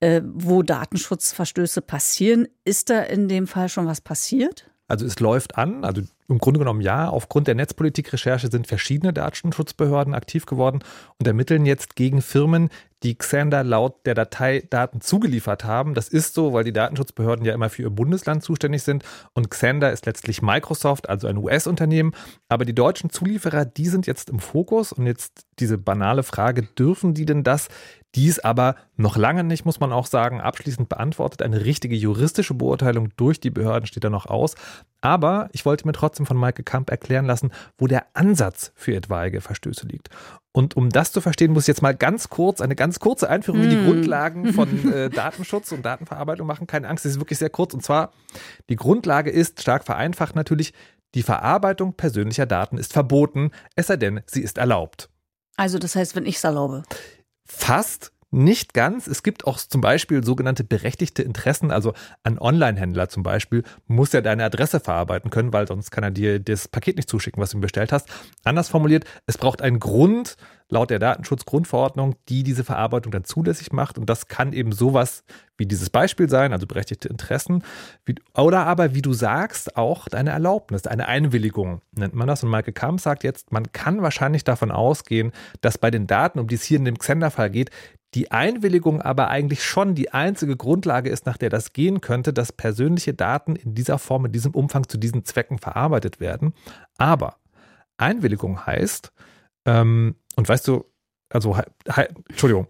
äh, 0.00 0.22
wo 0.24 0.62
Datenschutzverstöße 0.62 1.82
passieren. 1.82 2.48
Ist 2.64 2.90
da 2.90 3.00
in 3.00 3.28
dem 3.28 3.46
Fall 3.46 3.68
schon 3.68 3.86
was 3.86 4.00
passiert? 4.00 4.70
Also 4.88 5.04
es 5.04 5.20
läuft 5.20 5.58
an, 5.58 5.84
also 5.84 6.00
im 6.28 6.38
Grunde 6.38 6.58
genommen 6.58 6.80
ja. 6.80 7.08
Aufgrund 7.10 7.46
der 7.46 7.54
Netzpolitikrecherche 7.54 8.50
sind 8.50 8.66
verschiedene 8.66 9.12
Datenschutzbehörden 9.12 10.14
aktiv 10.14 10.46
geworden 10.46 10.80
und 11.18 11.26
ermitteln 11.26 11.66
jetzt 11.66 11.94
gegen 11.94 12.22
Firmen, 12.22 12.70
die 13.02 13.16
Xander 13.16 13.62
laut 13.62 14.04
der 14.06 14.14
Datei 14.14 14.64
Daten 14.68 15.00
zugeliefert 15.00 15.64
haben. 15.64 15.94
Das 15.94 16.08
ist 16.08 16.34
so, 16.34 16.52
weil 16.52 16.64
die 16.64 16.72
Datenschutzbehörden 16.72 17.44
ja 17.44 17.54
immer 17.54 17.70
für 17.70 17.82
ihr 17.82 17.90
Bundesland 17.90 18.42
zuständig 18.42 18.82
sind 18.82 19.04
und 19.34 19.50
Xander 19.50 19.92
ist 19.92 20.06
letztlich 20.06 20.42
Microsoft, 20.42 21.08
also 21.08 21.28
ein 21.28 21.36
US-Unternehmen. 21.36 22.12
Aber 22.48 22.64
die 22.64 22.74
deutschen 22.74 23.10
Zulieferer, 23.10 23.64
die 23.64 23.86
sind 23.86 24.06
jetzt 24.06 24.30
im 24.30 24.40
Fokus 24.40 24.92
und 24.92 25.06
jetzt 25.06 25.46
diese 25.58 25.78
banale 25.78 26.22
Frage, 26.22 26.62
dürfen 26.62 27.14
die 27.14 27.26
denn 27.26 27.44
das? 27.44 27.68
Dies 28.14 28.38
aber 28.38 28.76
noch 28.96 29.16
lange 29.16 29.44
nicht, 29.44 29.64
muss 29.66 29.80
man 29.80 29.92
auch 29.92 30.06
sagen, 30.06 30.40
abschließend 30.40 30.88
beantwortet. 30.88 31.42
Eine 31.42 31.64
richtige 31.64 31.94
juristische 31.94 32.54
Beurteilung 32.54 33.10
durch 33.16 33.38
die 33.38 33.50
Behörden 33.50 33.86
steht 33.86 34.04
da 34.04 34.10
noch 34.10 34.26
aus. 34.26 34.54
Aber 35.00 35.48
ich 35.52 35.64
wollte 35.64 35.86
mir 35.86 35.92
trotzdem 35.92 36.26
von 36.26 36.36
Maike 36.36 36.64
Kamp 36.64 36.90
erklären 36.90 37.24
lassen, 37.24 37.52
wo 37.76 37.86
der 37.86 38.06
Ansatz 38.14 38.72
für 38.74 38.94
etwaige 38.96 39.40
Verstöße 39.40 39.86
liegt. 39.86 40.08
Und 40.52 40.76
um 40.76 40.90
das 40.90 41.12
zu 41.12 41.20
verstehen, 41.20 41.52
muss 41.52 41.64
ich 41.64 41.68
jetzt 41.68 41.82
mal 41.82 41.94
ganz 41.94 42.30
kurz, 42.30 42.60
eine 42.60 42.74
ganz 42.74 42.98
kurze 42.98 43.30
Einführung 43.30 43.62
in 43.62 43.70
die 43.70 43.76
hm. 43.76 43.84
Grundlagen 43.84 44.52
von 44.52 44.92
äh, 44.92 45.08
Datenschutz 45.08 45.70
und 45.70 45.84
Datenverarbeitung 45.84 46.46
machen. 46.46 46.66
Keine 46.66 46.88
Angst, 46.88 47.06
es 47.06 47.12
ist 47.12 47.20
wirklich 47.20 47.38
sehr 47.38 47.50
kurz. 47.50 47.74
Und 47.74 47.84
zwar, 47.84 48.12
die 48.68 48.76
Grundlage 48.76 49.30
ist, 49.30 49.62
stark 49.62 49.84
vereinfacht 49.84 50.34
natürlich, 50.34 50.72
die 51.14 51.22
Verarbeitung 51.22 51.94
persönlicher 51.94 52.46
Daten 52.46 52.76
ist 52.76 52.92
verboten, 52.92 53.52
es 53.76 53.86
sei 53.86 53.96
denn, 53.96 54.20
sie 54.26 54.42
ist 54.42 54.58
erlaubt. 54.58 55.08
Also 55.56 55.78
das 55.78 55.96
heißt, 55.96 56.16
wenn 56.16 56.26
ich 56.26 56.36
es 56.36 56.44
erlaube. 56.44 56.82
Fast 57.44 58.12
Nicht 58.30 58.74
ganz. 58.74 59.06
Es 59.06 59.22
gibt 59.22 59.46
auch 59.46 59.56
zum 59.56 59.80
Beispiel 59.80 60.22
sogenannte 60.22 60.62
berechtigte 60.62 61.22
Interessen. 61.22 61.70
Also 61.70 61.94
ein 62.22 62.38
Online-Händler 62.38 63.08
zum 63.08 63.22
Beispiel 63.22 63.62
muss 63.86 64.12
ja 64.12 64.20
deine 64.20 64.44
Adresse 64.44 64.80
verarbeiten 64.80 65.30
können, 65.30 65.54
weil 65.54 65.66
sonst 65.66 65.90
kann 65.90 66.04
er 66.04 66.10
dir 66.10 66.38
das 66.38 66.68
Paket 66.68 66.96
nicht 66.96 67.08
zuschicken, 67.08 67.42
was 67.42 67.50
du 67.50 67.58
ihm 67.58 67.62
bestellt 67.62 67.90
hast. 67.90 68.08
Anders 68.44 68.68
formuliert, 68.68 69.06
es 69.26 69.38
braucht 69.38 69.62
einen 69.62 69.80
Grund 69.80 70.36
laut 70.70 70.90
der 70.90 70.98
Datenschutzgrundverordnung, 70.98 72.16
die 72.28 72.42
diese 72.42 72.64
Verarbeitung 72.64 73.10
dann 73.10 73.24
zulässig 73.24 73.72
macht. 73.72 73.96
Und 73.96 74.10
das 74.10 74.28
kann 74.28 74.52
eben 74.52 74.72
sowas 74.72 75.24
wie 75.56 75.66
dieses 75.66 75.90
Beispiel 75.90 76.28
sein, 76.28 76.52
also 76.52 76.66
berechtigte 76.66 77.08
Interessen. 77.08 77.64
oder 78.36 78.66
aber, 78.66 78.94
wie 78.94 79.02
du 79.02 79.12
sagst, 79.12 79.76
auch 79.76 80.08
deine 80.08 80.30
Erlaubnis, 80.30 80.86
eine 80.86 81.08
Einwilligung 81.08 81.80
nennt 81.96 82.14
man 82.14 82.28
das. 82.28 82.44
Und 82.44 82.50
Michael 82.50 82.74
Kamp 82.74 83.00
sagt 83.00 83.24
jetzt, 83.24 83.50
man 83.50 83.72
kann 83.72 84.02
wahrscheinlich 84.02 84.44
davon 84.44 84.70
ausgehen, 84.70 85.32
dass 85.62 85.78
bei 85.78 85.90
den 85.90 86.06
Daten, 86.06 86.38
um 86.38 86.46
die 86.46 86.56
es 86.56 86.64
hier 86.64 86.78
in 86.78 86.84
dem 86.84 86.98
Xender-Fall 86.98 87.50
geht, 87.50 87.70
die 88.14 88.30
Einwilligung 88.30 89.02
aber 89.02 89.28
eigentlich 89.28 89.62
schon 89.62 89.94
die 89.94 90.12
einzige 90.12 90.56
Grundlage 90.56 91.10
ist, 91.10 91.26
nach 91.26 91.36
der 91.36 91.50
das 91.50 91.72
gehen 91.72 92.00
könnte, 92.00 92.32
dass 92.32 92.52
persönliche 92.52 93.14
Daten 93.14 93.54
in 93.54 93.74
dieser 93.74 93.98
Form, 93.98 94.24
in 94.26 94.32
diesem 94.32 94.54
Umfang 94.54 94.88
zu 94.88 94.98
diesen 94.98 95.24
Zwecken 95.24 95.58
verarbeitet 95.58 96.18
werden. 96.20 96.54
Aber 96.96 97.36
Einwilligung 97.98 98.64
heißt, 98.64 99.12
ähm, 99.66 100.16
und 100.36 100.48
weißt 100.48 100.66
du, 100.68 100.84
also, 101.30 101.56
Entschuldigung, 102.28 102.68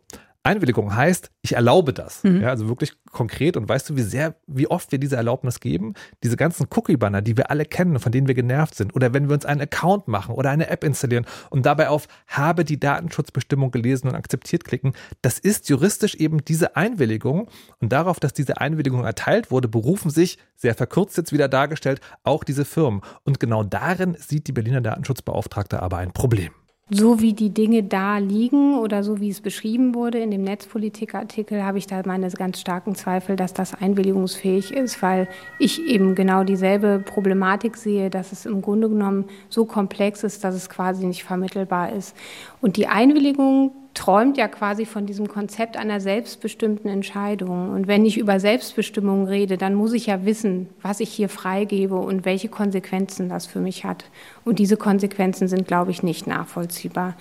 Einwilligung 0.49 0.95
heißt, 0.95 1.31
ich 1.43 1.55
erlaube 1.55 1.93
das. 1.93 2.25
Mhm. 2.25 2.43
Ja, 2.43 2.49
also 2.49 2.69
wirklich 2.69 2.93
konkret. 3.13 3.57
Und 3.57 3.69
weißt 3.69 3.91
du, 3.91 3.97
wie 3.97 4.03
sehr, 4.03 4.35
wie 4.47 4.67
oft 4.67 4.91
wir 4.91 4.99
diese 4.99 5.17
Erlaubnis 5.17 5.61
geben? 5.61 5.95
Diese 6.25 6.37
ganzen 6.37 6.67
Cookie-Banner, 6.75 7.23
die 7.23 7.37
wir 7.37 7.51
alle 7.51 7.65
kennen, 7.65 7.99
von 7.99 8.13
denen 8.13 8.27
wir 8.27 8.35
genervt 8.35 8.75
sind. 8.75 8.95
Oder 8.97 9.15
wenn 9.15 9.29
wir 9.29 9.35
uns 9.35 9.45
einen 9.45 9.61
Account 9.61 10.09
machen 10.09 10.35
oder 10.35 10.51
eine 10.51 10.69
App 10.69 10.85
installieren 10.85 11.27
und 11.51 11.67
dabei 11.67 11.89
auf 11.89 12.09
habe 12.27 12.65
die 12.65 12.81
Datenschutzbestimmung 12.81 13.71
gelesen 13.71 14.09
und 14.09 14.15
akzeptiert 14.15 14.65
klicken. 14.65 14.95
Das 15.23 15.39
ist 15.39 15.69
juristisch 15.69 16.15
eben 16.15 16.45
diese 16.45 16.77
Einwilligung. 16.77 17.49
Und 17.81 17.93
darauf, 17.93 18.19
dass 18.19 18.33
diese 18.33 18.61
Einwilligung 18.61 19.05
erteilt 19.05 19.51
wurde, 19.51 19.69
berufen 19.69 20.11
sich, 20.11 20.39
sehr 20.57 20.75
verkürzt 20.75 21.17
jetzt 21.17 21.33
wieder 21.33 21.49
dargestellt, 21.49 22.01
auch 22.25 22.43
diese 22.43 22.65
Firmen. 22.65 23.03
Und 23.25 23.39
genau 23.39 23.63
darin 23.63 24.17
sieht 24.19 24.49
die 24.49 24.53
Berliner 24.53 24.81
Datenschutzbeauftragte 24.81 25.83
aber 25.83 25.99
ein 25.99 26.13
Problem 26.13 26.53
so 26.91 27.21
wie 27.21 27.35
die 27.35 27.51
Dinge 27.51 27.83
da 27.83 28.19
liegen 28.19 28.79
oder 28.79 29.05
so 29.05 29.21
wie 29.21 29.29
es 29.29 29.41
beschrieben 29.41 29.95
wurde 29.95 30.19
in 30.19 30.31
dem 30.31 30.43
Netzpolitikartikel, 30.43 31.63
habe 31.63 31.79
ich 31.79 31.87
da 31.87 32.01
meine 32.07 32.31
ganz 32.31 32.61
starken 32.61 32.95
Zweifel, 32.95 33.37
dass 33.37 33.53
das 33.53 33.75
einwilligungsfähig 33.75 34.73
ist, 34.73 35.03
weil 35.03 35.29
ich 35.59 35.85
eben 35.87 36.15
genau 36.15 36.45
dieselbe 36.45 36.99
Problematik 37.05 37.77
sehe, 37.77 38.09
dass 38.09 38.33
es 38.33 38.47
im 38.47 38.63
Grunde 38.63 38.89
genommen 38.89 39.27
so 39.51 39.67
komplex 39.67 40.25
ist, 40.25 40.45
dass 40.45 40.55
es 40.55 40.71
quasi 40.71 41.05
nicht 41.07 41.25
vermittelbar 41.25 41.93
ist. 41.93 42.17
Und 42.61 42.77
die 42.77 42.87
Einwilligung 42.87 43.73
träumt 43.99 44.37
ja 44.37 44.47
quasi 44.47 44.87
von 44.87 45.07
diesem 45.07 45.27
Konzept 45.27 45.77
einer 45.77 46.01
selbstbestimmten 46.01 46.89
Entscheidung. 46.89 47.71
Und 47.71 47.89
wenn 47.89 48.07
ich 48.07 48.17
über 48.17 48.39
Selbstbestimmung 48.39 49.27
rede, 49.27 49.57
dann 49.59 49.75
muss 49.75 49.93
ich 49.93 50.07
ja 50.07 50.25
wissen, 50.25 50.69
was 50.83 51.01
ich 51.01 51.11
hier 51.11 51.29
freigebe 51.29 51.97
und 51.97 52.25
welche 52.25 52.49
Konsequenzen 52.49 53.29
das 53.29 53.47
für 53.47 53.59
mich 53.59 53.85
hat. 53.85 54.05
Und 54.45 54.61
diese 54.61 54.77
Konsequenzen 54.77 55.49
sind, 55.49 55.67
glaube 55.67 55.91
ich, 55.91 56.05
nicht 56.05 56.29
nachvollziehbar. 56.29 57.17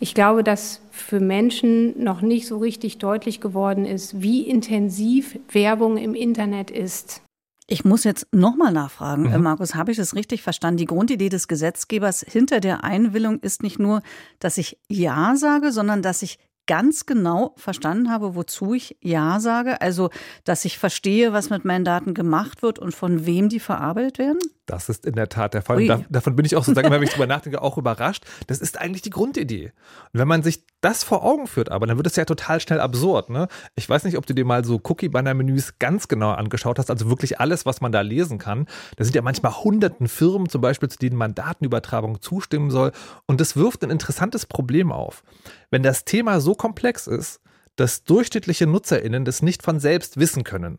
Ich 0.00 0.14
glaube, 0.14 0.42
dass 0.42 0.80
für 0.90 1.20
Menschen 1.20 2.02
noch 2.02 2.22
nicht 2.22 2.48
so 2.48 2.58
richtig 2.58 2.98
deutlich 2.98 3.40
geworden 3.40 3.84
ist, 3.84 4.20
wie 4.20 4.42
intensiv 4.42 5.38
Werbung 5.52 5.96
im 5.96 6.16
Internet 6.16 6.72
ist. 6.72 7.22
Ich 7.68 7.84
muss 7.84 8.04
jetzt 8.04 8.28
nochmal 8.32 8.72
nachfragen, 8.72 9.24
mhm. 9.24 9.42
Markus, 9.42 9.74
habe 9.74 9.90
ich 9.90 9.96
das 9.96 10.14
richtig 10.14 10.42
verstanden? 10.42 10.78
Die 10.78 10.84
Grundidee 10.84 11.28
des 11.28 11.48
Gesetzgebers 11.48 12.24
hinter 12.26 12.60
der 12.60 12.84
Einwillung 12.84 13.40
ist 13.40 13.62
nicht 13.62 13.80
nur, 13.80 14.02
dass 14.38 14.56
ich 14.56 14.78
Ja 14.88 15.34
sage, 15.34 15.72
sondern 15.72 16.00
dass 16.00 16.22
ich 16.22 16.38
ganz 16.66 17.06
genau 17.06 17.54
verstanden 17.56 18.10
habe, 18.10 18.34
wozu 18.34 18.74
ich 18.74 18.96
Ja 19.00 19.40
sage. 19.40 19.80
Also, 19.80 20.10
dass 20.44 20.64
ich 20.64 20.78
verstehe, 20.78 21.32
was 21.32 21.50
mit 21.50 21.64
meinen 21.64 21.84
Daten 21.84 22.14
gemacht 22.14 22.62
wird 22.62 22.78
und 22.78 22.94
von 22.94 23.26
wem 23.26 23.48
die 23.48 23.60
verarbeitet 23.60 24.18
werden? 24.18 24.38
Das 24.66 24.88
ist 24.88 25.06
in 25.06 25.14
der 25.14 25.28
Tat 25.28 25.54
der 25.54 25.62
Fall. 25.62 25.86
Da, 25.86 26.00
davon 26.10 26.34
bin 26.34 26.44
ich 26.44 26.56
auch 26.56 26.64
sozusagen, 26.64 26.90
wenn 26.90 27.02
ich 27.02 27.10
drüber 27.10 27.28
nachdenke, 27.28 27.62
auch 27.62 27.78
überrascht. 27.78 28.24
Das 28.48 28.58
ist 28.58 28.80
eigentlich 28.80 29.02
die 29.02 29.10
Grundidee. 29.10 29.72
Und 30.12 30.20
wenn 30.20 30.26
man 30.26 30.42
sich 30.42 30.64
das 30.80 31.04
vor 31.04 31.24
Augen 31.24 31.46
führt, 31.46 31.70
aber 31.70 31.86
dann 31.86 31.96
wird 31.96 32.06
es 32.06 32.16
ja 32.16 32.24
total 32.24 32.60
schnell 32.60 32.80
absurd. 32.80 33.30
Ne? 33.30 33.46
Ich 33.76 33.88
weiß 33.88 34.04
nicht, 34.04 34.18
ob 34.18 34.26
du 34.26 34.34
dir 34.34 34.44
mal 34.44 34.64
so 34.64 34.80
Cookie-Banner-Menüs 34.82 35.78
ganz 35.78 36.08
genau 36.08 36.32
angeschaut 36.32 36.78
hast, 36.80 36.90
also 36.90 37.08
wirklich 37.08 37.38
alles, 37.38 37.64
was 37.64 37.80
man 37.80 37.92
da 37.92 38.00
lesen 38.00 38.38
kann. 38.38 38.66
Da 38.96 39.04
sind 39.04 39.14
ja 39.14 39.22
manchmal 39.22 39.52
hunderten 39.52 40.08
Firmen 40.08 40.48
zum 40.48 40.60
Beispiel, 40.60 40.88
zu 40.88 40.98
denen 40.98 41.16
man 41.16 41.34
Datenübertragung 41.34 42.20
zustimmen 42.20 42.70
soll. 42.70 42.90
Und 43.26 43.40
das 43.40 43.56
wirft 43.56 43.84
ein 43.84 43.90
interessantes 43.90 44.46
Problem 44.46 44.90
auf. 44.90 45.22
Wenn 45.70 45.84
das 45.84 46.04
Thema 46.04 46.40
so 46.40 46.54
komplex 46.54 47.06
ist, 47.06 47.40
dass 47.76 48.04
durchschnittliche 48.04 48.66
NutzerInnen 48.66 49.24
das 49.24 49.42
nicht 49.42 49.62
von 49.62 49.78
selbst 49.78 50.18
wissen 50.18 50.44
können, 50.44 50.78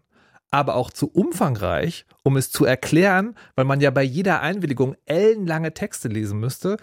aber 0.51 0.75
auch 0.75 0.91
zu 0.91 1.09
umfangreich, 1.11 2.05
um 2.23 2.37
es 2.37 2.51
zu 2.51 2.65
erklären, 2.65 3.35
weil 3.55 3.65
man 3.65 3.81
ja 3.81 3.91
bei 3.91 4.03
jeder 4.03 4.41
Einwilligung 4.41 4.95
ellenlange 5.05 5.73
Texte 5.73 6.07
lesen 6.07 6.39
müsste, 6.39 6.77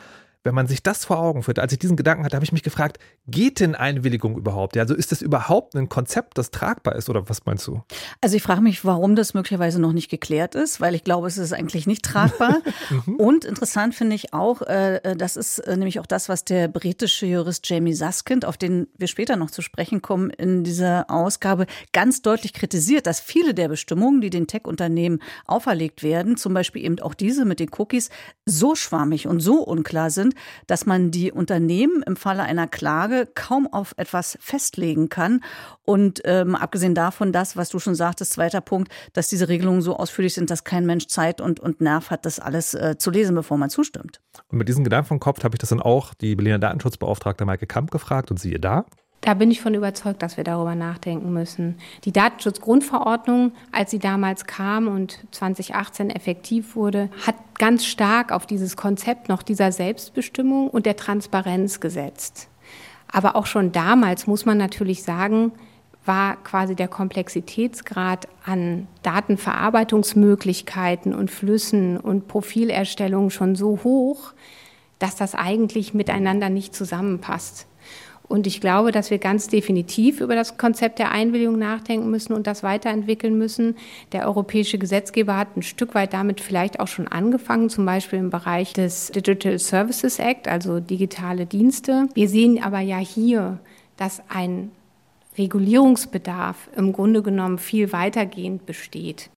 wenn 0.45 0.55
man 0.55 0.67
sich 0.67 0.83
das 0.83 1.07
vor 1.07 1.19
Augen 1.19 1.43
führt, 1.43 1.59
als 1.59 1.73
ich 1.73 1.79
diesen 1.79 1.97
Gedanken 1.97 2.25
hatte, 2.25 2.37
habe 2.37 2.45
ich 2.45 2.53
mich 2.53 2.63
gefragt, 2.63 2.99
geht 3.27 3.61
denn 3.61 3.75
Einwilligung 3.75 4.37
überhaupt? 4.37 4.77
Ja, 4.77 4.83
also 4.83 4.95
ist 4.95 5.11
das 5.11 5.23
überhaupt 5.23 5.75
ein 5.75 5.89
Konzept, 5.89 6.37
das 6.37 6.51
tragbar 6.51 6.97
ist 6.97 7.09
oder 7.09 7.29
was 7.31 7.47
meinst 7.47 7.67
du? 7.67 7.83
Also 8.21 8.37
ich 8.37 8.43
frage 8.43 8.61
mich, 8.61 8.85
warum 8.85 9.17
das 9.17 9.33
möglicherweise 9.33 9.81
noch 9.81 9.95
nicht 9.95 10.11
geklärt 10.11 10.55
ist, 10.55 10.83
weil 10.83 10.95
ich 10.95 11.03
glaube, 11.03 11.27
es 11.27 11.39
ist 11.39 11.55
eigentlich 11.55 11.87
nicht 11.87 12.05
tragbar. 12.05 12.59
Mhm. 13.07 13.17
Und 13.17 13.45
interessant 13.45 13.95
finde 13.95 14.15
ich 14.15 14.35
auch, 14.35 14.61
äh, 14.63 14.97
äh, 14.97 15.17
das 15.17 15.37
ist 15.37 15.59
äh, 15.61 15.77
nämlich 15.77 16.01
auch 16.01 16.07
das, 16.07 16.29
was 16.29 16.45
der 16.45 16.69
britische 16.69 17.25
Jurist 17.25 17.69
Jamie 17.69 17.95
Saskind, 17.95 18.45
auf 18.45 18.59
den 18.59 18.89
wir 18.99 19.07
später 19.07 19.37
noch 19.37 19.51
zu 19.51 19.63
sprechen 19.63 20.03
kommen, 20.03 20.29
in 20.31 20.65
dieser 20.65 21.11
Ausgabe 21.11 21.67
ganz 21.93 22.21
deutlich 22.21 22.53
kritisiert, 22.53 23.07
dass 23.07 23.21
viele 23.21 23.55
der 23.55 23.69
Bestimmungen, 23.69 24.21
die 24.21 24.29
den 24.29 24.47
Tech-Unternehmen 24.47 25.21
auferlegt 25.47 26.03
werden, 26.03 26.37
zum 26.37 26.53
Beispiel 26.53 26.85
eben 26.85 27.01
auch 27.01 27.15
diese 27.15 27.45
mit 27.45 27.59
den 27.59 27.71
Cookies, 27.79 28.11
so 28.45 28.75
schwammig 28.75 29.27
und 29.27 29.41
so 29.41 29.63
unklar 29.63 30.11
sind, 30.11 30.34
dass 30.67 30.87
man 30.87 31.11
die 31.11 31.33
Unternehmen 31.33 32.03
im 32.03 32.17
Falle 32.17 32.43
einer 32.43 32.67
Klage 32.67 33.29
kaum 33.35 33.67
auf 33.67 33.95
etwas 33.97 34.39
festlegen 34.41 35.09
kann. 35.09 35.43
Und 35.85 36.23
ähm, 36.25 36.55
abgesehen 36.55 36.95
davon, 36.95 37.33
das, 37.33 37.57
was 37.57 37.69
du 37.69 37.79
schon 37.79 37.95
sagtest, 37.95 38.33
zweiter 38.33 38.61
Punkt, 38.61 38.93
dass 39.13 39.29
diese 39.29 39.49
Regelungen 39.49 39.83
so 39.83 39.97
ausführlich 39.97 40.35
sind, 40.35 40.51
dass 40.51 40.65
kein 40.65 40.87
Mensch 40.87 41.07
Zeit 41.07 41.41
und, 41.41 41.61
und 41.61 41.81
Nerv 41.81 42.11
hat, 42.11 42.27
das 42.27 42.41
alles 42.41 42.75
äh, 42.75 42.97
zu 42.99 43.11
lesen, 43.11 43.35
bevor 43.35 43.59
man 43.59 43.71
zustimmt. 43.71 44.21
Und 44.49 44.59
mit 44.59 44.69
diesen 44.69 44.85
Gedanken 44.85 45.09
vom 45.09 45.21
Kopf 45.21 45.43
habe 45.45 45.55
ich 45.57 45.59
das 45.59 45.71
dann 45.71 45.81
auch 45.81 46.15
die 46.15 46.37
Berliner 46.37 46.59
Datenschutzbeauftragte 46.59 47.45
Maike 47.45 47.67
Kamp 47.67 47.91
gefragt 47.91 48.31
und 48.31 48.39
siehe 48.39 48.59
da. 48.59 48.85
Da 49.25 49.33
bin 49.33 49.51
ich 49.51 49.63
von 49.63 49.73
überzeugt, 49.73 50.21
dass 50.21 50.37
wir 50.37 50.45
darüber 50.45 50.75
nachdenken 50.75 51.33
müssen. 51.33 51.77
Die 52.05 52.13
Datenschutzgrundverordnung, 52.13 53.53
als 53.73 53.91
sie 53.91 53.99
damals 53.99 54.45
kam 54.45 54.87
und 54.87 55.19
2018 55.31 56.11
effektiv 56.11 56.77
wurde, 56.77 57.09
hat 57.27 57.37
ganz 57.59 57.87
stark 57.87 58.33
auf 58.33 58.45
dieses 58.45 58.77
Konzept 58.77 59.31
noch 59.31 59.43
dieser 59.43 59.73
Selbstbestimmung 59.73 60.69
und 60.69 60.85
der 60.85 60.97
Transparenz 60.97 61.81
gesetzt. 61.81 62.51
Aber 63.11 63.35
auch 63.35 63.47
schon 63.47 63.73
damals 63.73 64.27
muss 64.27 64.45
man 64.45 64.59
natürlich 64.59 65.05
sagen, 65.05 65.53
war 66.05 66.37
quasi 66.45 66.77
der 66.77 66.89
Komplexitätsgrad 66.89 68.29
an 68.45 68.89
Datenverarbeitungsmöglichkeiten 69.03 71.15
und 71.15 71.31
Flüssen 71.31 71.97
und 71.97 72.29
Profilerstellung 72.29 73.31
schon 73.31 73.57
so 73.57 73.79
hoch, 73.85 74.35
dass 74.99 75.17
das 75.17 75.35
eigentlich 75.35 75.95
miteinander 75.95 76.51
nicht 76.51 76.75
zusammenpasst. 76.75 77.69
Und 78.27 78.47
ich 78.47 78.61
glaube, 78.61 78.91
dass 78.91 79.11
wir 79.11 79.19
ganz 79.19 79.49
definitiv 79.49 80.21
über 80.21 80.35
das 80.35 80.57
Konzept 80.57 80.99
der 80.99 81.11
Einwilligung 81.11 81.59
nachdenken 81.59 82.11
müssen 82.11 82.33
und 82.33 82.47
das 82.47 82.63
weiterentwickeln 82.63 83.37
müssen. 83.37 83.77
Der 84.13 84.27
europäische 84.27 84.79
Gesetzgeber 84.79 85.37
hat 85.37 85.57
ein 85.57 85.63
Stück 85.63 85.95
weit 85.95 86.15
damit 86.15 86.41
vielleicht 86.41 86.81
auch 86.81 86.89
schon 86.89 87.07
angefangen, 87.07 87.69
zum 87.69 87.85
Beispiel 87.85 88.19
im 88.19 88.31
Bereich 88.31 88.73
des 88.73 89.13
Digital 89.13 89.59
Services 89.59 90.19
Act, 90.19 90.49
also 90.49 90.81
digitale 90.81 91.45
Dienste. 91.47 92.09
Wir 92.15 92.29
sehen 92.29 92.63
aber 92.63 92.81
ja 92.81 92.99
hier, 92.99 93.59
dass 93.97 94.23
ein 94.29 94.71
Regulierungsbedarf 95.37 96.71
im 96.77 96.93
Grunde 96.93 97.23
genommen 97.23 97.59
viel 97.59 97.93
weitergehend 97.93 98.67
besteht. 98.67 99.31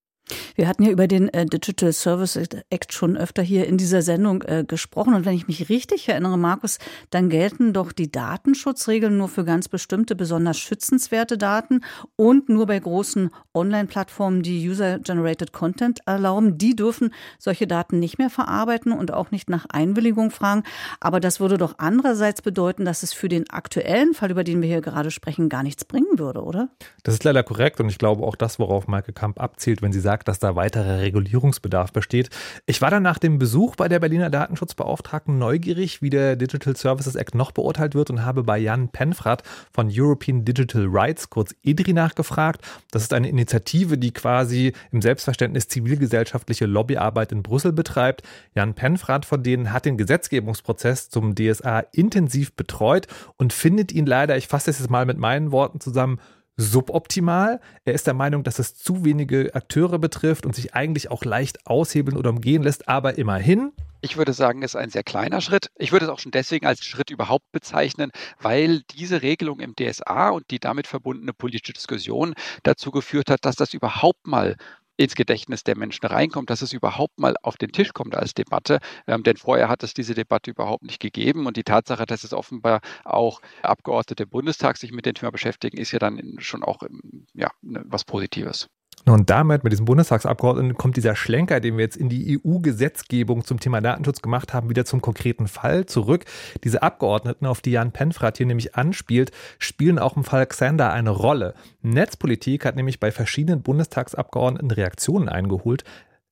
Wir 0.58 0.68
hatten 0.68 0.82
ja 0.82 0.90
über 0.90 1.08
den 1.08 1.30
äh, 1.30 1.46
Digital 1.46 1.94
Service 1.94 2.36
Act 2.36 2.92
schon 2.92 3.16
öfter 3.16 3.44
hier 3.44 3.68
in 3.68 3.78
dieser 3.78 4.02
Sendung 4.02 4.42
äh, 4.42 4.66
gesprochen. 4.68 5.14
Und 5.14 5.24
wenn 5.24 5.36
ich 5.36 5.48
mich 5.48 5.70
richtig 5.70 6.10
erinnere, 6.10 6.36
Markus, 6.36 6.80
dann 7.12 7.30
gelten 7.30 7.74
doch 7.74 7.92
die 7.92 8.12
Datenschutzregeln 8.12 9.16
nur 9.16 9.30
für 9.30 9.46
ganz 9.46 9.68
bestimmte, 9.68 10.16
besonders 10.16 10.58
schützenswerte 10.58 11.38
Daten 11.38 11.82
und 12.16 12.50
nur 12.50 12.66
bei 12.66 12.80
großen 12.80 13.30
Online-Plattformen, 13.54 14.42
die 14.42 14.68
User-Generated 14.68 15.54
Content 15.54 16.00
erlauben. 16.08 16.58
Die 16.58 16.76
dürfen 16.76 17.14
solche 17.38 17.68
Daten 17.68 18.00
nicht 18.00 18.18
mehr 18.18 18.32
verarbeiten 18.32 18.94
und 18.94 19.14
auch 19.14 19.30
nicht 19.30 19.52
nach 19.52 19.68
Einwilligung 19.70 20.32
fragen. 20.32 20.64
Aber 21.00 21.20
das 21.20 21.40
würde 21.40 21.60
doch 21.60 21.76
andererseits 21.78 22.42
bedeuten, 22.42 22.84
dass 22.84 23.04
es 23.04 23.14
für 23.14 23.30
den 23.30 23.48
aktuellen 23.52 24.16
Fall, 24.16 24.32
über 24.32 24.44
den 24.44 24.64
wir 24.64 24.70
hier 24.70 24.82
gerade 24.82 25.12
sprechen, 25.12 25.50
gar 25.50 25.62
nichts 25.62 25.86
bringen 25.86 26.18
würde, 26.18 26.42
oder? 26.42 26.70
Das 27.04 27.14
ist 27.14 27.24
leider 27.24 27.44
korrekt. 27.44 27.80
Und 27.80 27.90
ich 27.90 28.00
glaube 28.00 28.24
auch 28.24 28.36
das, 28.36 28.58
worauf 28.58 28.88
Michael 28.88 29.14
Kamp 29.14 29.40
abzielt, 29.40 29.84
wenn 29.84 29.92
sie 29.92 30.00
sagt, 30.00 30.28
dass 30.28 30.40
da 30.40 30.47
weiterer 30.56 31.00
Regulierungsbedarf 31.00 31.92
besteht. 31.92 32.30
Ich 32.66 32.82
war 32.82 32.90
dann 32.90 33.04
nach 33.04 33.20
dem 33.20 33.40
Besuch 33.40 33.76
bei 33.76 33.88
der 33.88 34.00
Berliner 34.00 34.30
Datenschutzbeauftragten 34.30 35.38
neugierig, 35.38 36.02
wie 36.02 36.10
der 36.10 36.36
Digital 36.36 36.76
Services 36.76 37.16
Act 37.16 37.36
noch 37.36 37.52
beurteilt 37.52 37.96
wird 37.96 38.10
und 38.10 38.26
habe 38.26 38.44
bei 38.44 38.58
Jan 38.58 38.90
Penfrat 38.90 39.44
von 39.72 39.90
European 39.92 40.46
Digital 40.46 40.86
Rights, 40.90 41.30
kurz 41.30 41.56
EDRI, 41.64 41.94
nachgefragt. 41.94 42.62
Das 42.92 43.04
ist 43.04 43.14
eine 43.14 43.30
Initiative, 43.30 43.98
die 43.98 44.12
quasi 44.12 44.74
im 44.92 45.02
Selbstverständnis 45.02 45.68
zivilgesellschaftliche 45.68 46.66
Lobbyarbeit 46.66 47.32
in 47.32 47.44
Brüssel 47.44 47.74
betreibt. 47.74 48.22
Jan 48.56 48.74
Penfrat 48.74 49.26
von 49.26 49.44
denen 49.44 49.74
hat 49.74 49.86
den 49.86 49.98
Gesetzgebungsprozess 49.98 51.10
zum 51.10 51.36
DSA 51.36 51.80
intensiv 51.92 52.54
betreut 52.54 53.08
und 53.38 53.54
findet 53.54 53.92
ihn 53.92 54.06
leider, 54.06 54.38
ich 54.38 54.48
fasse 54.48 54.70
es 54.70 54.80
jetzt 54.80 54.90
mal 54.90 55.06
mit 55.06 55.18
meinen 55.18 55.52
Worten 55.52 55.80
zusammen, 55.80 56.20
suboptimal. 56.58 57.62
Er 57.86 57.94
ist 57.94 58.08
der 58.08 58.16
Meinung, 58.16 58.44
dass 58.44 58.60
es 58.60 58.76
zu 58.76 59.06
wenige 59.06 59.54
Akteure 59.54 60.00
betrifft 60.00 60.46
und 60.46 60.56
sich 60.56 60.74
eigentlich 60.74 61.10
auch 61.10 61.24
leicht 61.24 61.66
aushebeln 61.68 62.18
oder 62.18 62.32
umgehen 62.32 62.64
lässt, 62.64 62.90
aber 62.90 63.18
immerhin. 63.18 63.72
Ich 64.02 64.18
würde 64.18 64.34
sagen, 64.34 64.62
es 64.62 64.72
ist 64.72 64.76
ein 64.76 64.90
sehr 64.90 65.04
kleiner 65.04 65.42
Schritt. 65.42 65.72
Ich 65.76 65.92
würde 65.92 66.06
es 66.06 66.12
auch 66.12 66.20
schon 66.20 66.32
deswegen 66.32 66.66
als 66.66 66.84
Schritt 66.84 67.10
überhaupt 67.10 67.52
bezeichnen, 67.52 68.12
weil 68.40 68.82
diese 68.92 69.22
Regelung 69.22 69.60
im 69.60 69.76
DSA 69.76 70.30
und 70.30 70.50
die 70.52 70.60
damit 70.60 70.88
verbundene 70.88 71.34
politische 71.34 71.74
Diskussion 71.74 72.34
dazu 72.64 72.92
geführt 72.92 73.30
hat, 73.30 73.46
dass 73.46 73.56
das 73.56 73.74
überhaupt 73.74 74.28
mal 74.28 74.56
ins 74.98 75.16
Gedächtnis 75.16 75.64
der 75.64 75.78
Menschen 75.78 76.06
reinkommt, 76.06 76.50
dass 76.50 76.62
es 76.62 76.74
überhaupt 76.74 77.20
mal 77.20 77.36
auf 77.44 77.58
den 77.58 77.72
Tisch 77.72 77.94
kommt 77.94 78.16
als 78.16 78.34
Debatte. 78.34 78.80
Ähm, 79.08 79.24
denn 79.24 79.38
vorher 79.38 79.70
hat 79.70 79.84
es 79.84 79.94
diese 79.94 80.14
Debatte 80.16 80.52
überhaupt 80.52 80.84
nicht 80.84 81.00
gegeben. 81.00 81.46
Und 81.46 81.58
die 81.58 81.64
Tatsache, 81.64 82.06
dass 82.06 82.24
es 82.24 82.34
offenbar 82.34 82.82
auch 83.06 83.42
Abgeordnete 83.62 84.24
im 84.24 84.30
Bundestag 84.30 84.78
sich 84.78 84.92
mit 84.92 85.06
dem 85.06 85.14
Thema 85.14 85.32
beschäftigen, 85.32 85.78
ist 85.78 85.92
ja 85.92 86.00
dann 86.00 86.38
schon 86.40 86.64
auch 86.64 86.84
ähm, 86.84 87.28
ja, 87.34 87.52
ne, 87.62 87.84
was 87.86 88.04
Positives. 88.06 88.68
Und 89.08 89.30
damit, 89.30 89.64
mit 89.64 89.72
diesem 89.72 89.86
Bundestagsabgeordneten, 89.86 90.76
kommt 90.76 90.98
dieser 90.98 91.16
Schlenker, 91.16 91.62
den 91.62 91.78
wir 91.78 91.86
jetzt 91.86 91.96
in 91.96 92.10
die 92.10 92.38
EU-Gesetzgebung 92.44 93.46
zum 93.46 93.58
Thema 93.58 93.80
Datenschutz 93.80 94.22
gemacht 94.22 94.54
haben, 94.54 94.70
wieder 94.70 94.84
zum 94.84 95.00
konkreten 95.00 95.48
Fall 95.48 95.86
zurück. 95.86 96.26
Diese 96.66 96.84
Abgeordneten, 96.84 97.46
auf 97.46 97.62
die 97.62 97.72
Jan 97.72 97.94
Penfrat 97.94 98.36
hier 98.36 98.46
nämlich 98.46 98.76
anspielt, 98.76 99.32
spielen 99.60 99.98
auch 99.98 100.18
im 100.18 100.26
Fall 100.26 100.46
Xander 100.46 100.92
eine 100.92 101.12
Rolle. 101.12 101.54
Netzpolitik 101.82 102.66
hat 102.66 102.76
nämlich 102.76 103.00
bei 103.00 103.12
verschiedenen 103.12 103.62
Bundestagsabgeordneten 103.62 104.72
Reaktionen 104.72 105.30
eingeholt. 105.30 105.86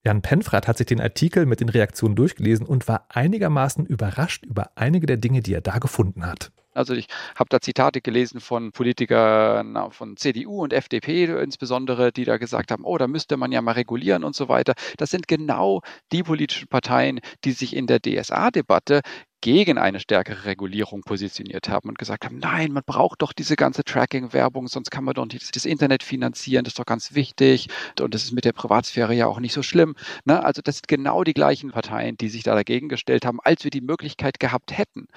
Jan 0.04 0.22
Penfrat 0.22 0.68
hat 0.68 0.78
sich 0.78 0.88
den 0.88 1.00
Artikel 1.00 1.46
mit 1.46 1.62
den 1.62 1.70
Reaktionen 1.70 2.16
durchgelesen 2.16 2.66
und 2.66 2.90
war 2.90 3.06
einigermaßen 3.08 3.86
überrascht 3.86 4.46
über 4.46 4.72
einige 4.76 5.08
der 5.08 5.18
Dinge, 5.18 5.42
die 5.42 5.54
er 5.54 5.62
da 5.62 5.78
gefunden 5.78 6.26
hat. 6.26 6.52
Also 6.76 6.94
ich 6.94 7.08
habe 7.36 7.48
da 7.50 7.62
Zitate 7.62 8.02
gelesen 8.02 8.40
von 8.42 8.72
Politikern 8.72 9.92
von 9.92 10.18
CDU 10.18 10.62
und 10.62 10.74
FDP 10.74 11.26
insbesondere, 11.26 12.12
die 12.12 12.26
da 12.26 12.38
gesagt 12.38 12.72
haben, 12.72 12.84
oh, 12.84 12.98
da 12.98 13.08
müsste 13.08 13.38
man 13.38 13.52
ja 13.52 13.62
mal 13.62 13.74
regulieren 13.74 14.24
und 14.24 14.36
so 14.36 14.50
weiter. 14.50 14.74
Das 14.98 15.10
sind 15.10 15.28
genau 15.28 15.82
die 16.12 16.24
politischen 16.24 16.68
Parteien, 16.68 17.20
die 17.44 17.52
sich 17.52 17.76
in 17.76 17.88
der 17.88 18.00
DSA-Debatte 18.02 19.02
gegen 19.46 19.78
eine 19.78 20.00
stärkere 20.00 20.46
Regulierung 20.46 21.02
positioniert 21.02 21.70
haben 21.70 21.90
und 21.90 22.00
gesagt 22.00 22.26
haben, 22.26 22.40
nein, 22.40 22.72
man 22.72 22.82
braucht 22.84 23.22
doch 23.22 23.32
diese 23.32 23.56
ganze 23.56 23.84
Tracking-Werbung, 23.84 24.68
sonst 24.68 24.90
kann 24.90 25.04
man 25.04 25.14
doch 25.14 25.28
nicht 25.28 25.56
das 25.56 25.66
Internet 25.66 26.02
finanzieren, 26.02 26.64
das 26.64 26.72
ist 26.72 26.80
doch 26.80 26.86
ganz 26.86 27.14
wichtig 27.14 27.68
und 28.02 28.16
das 28.16 28.24
ist 28.24 28.32
mit 28.32 28.44
der 28.44 28.54
Privatsphäre 28.54 29.14
ja 29.14 29.28
auch 29.28 29.40
nicht 29.40 29.54
so 29.54 29.62
schlimm. 29.62 29.96
Ne? 30.26 30.44
Also 30.44 30.64
das 30.64 30.78
sind 30.78 30.88
genau 30.88 31.24
die 31.24 31.36
gleichen 31.36 31.70
Parteien, 31.70 32.18
die 32.18 32.30
sich 32.30 32.42
da 32.42 32.56
dagegen 32.56 32.90
gestellt 32.90 33.24
haben, 33.24 33.40
als 33.40 33.64
wir 33.64 33.70
die 33.70 33.82
Möglichkeit 33.82 34.40
gehabt 34.40 34.76
hätten, 34.76 35.08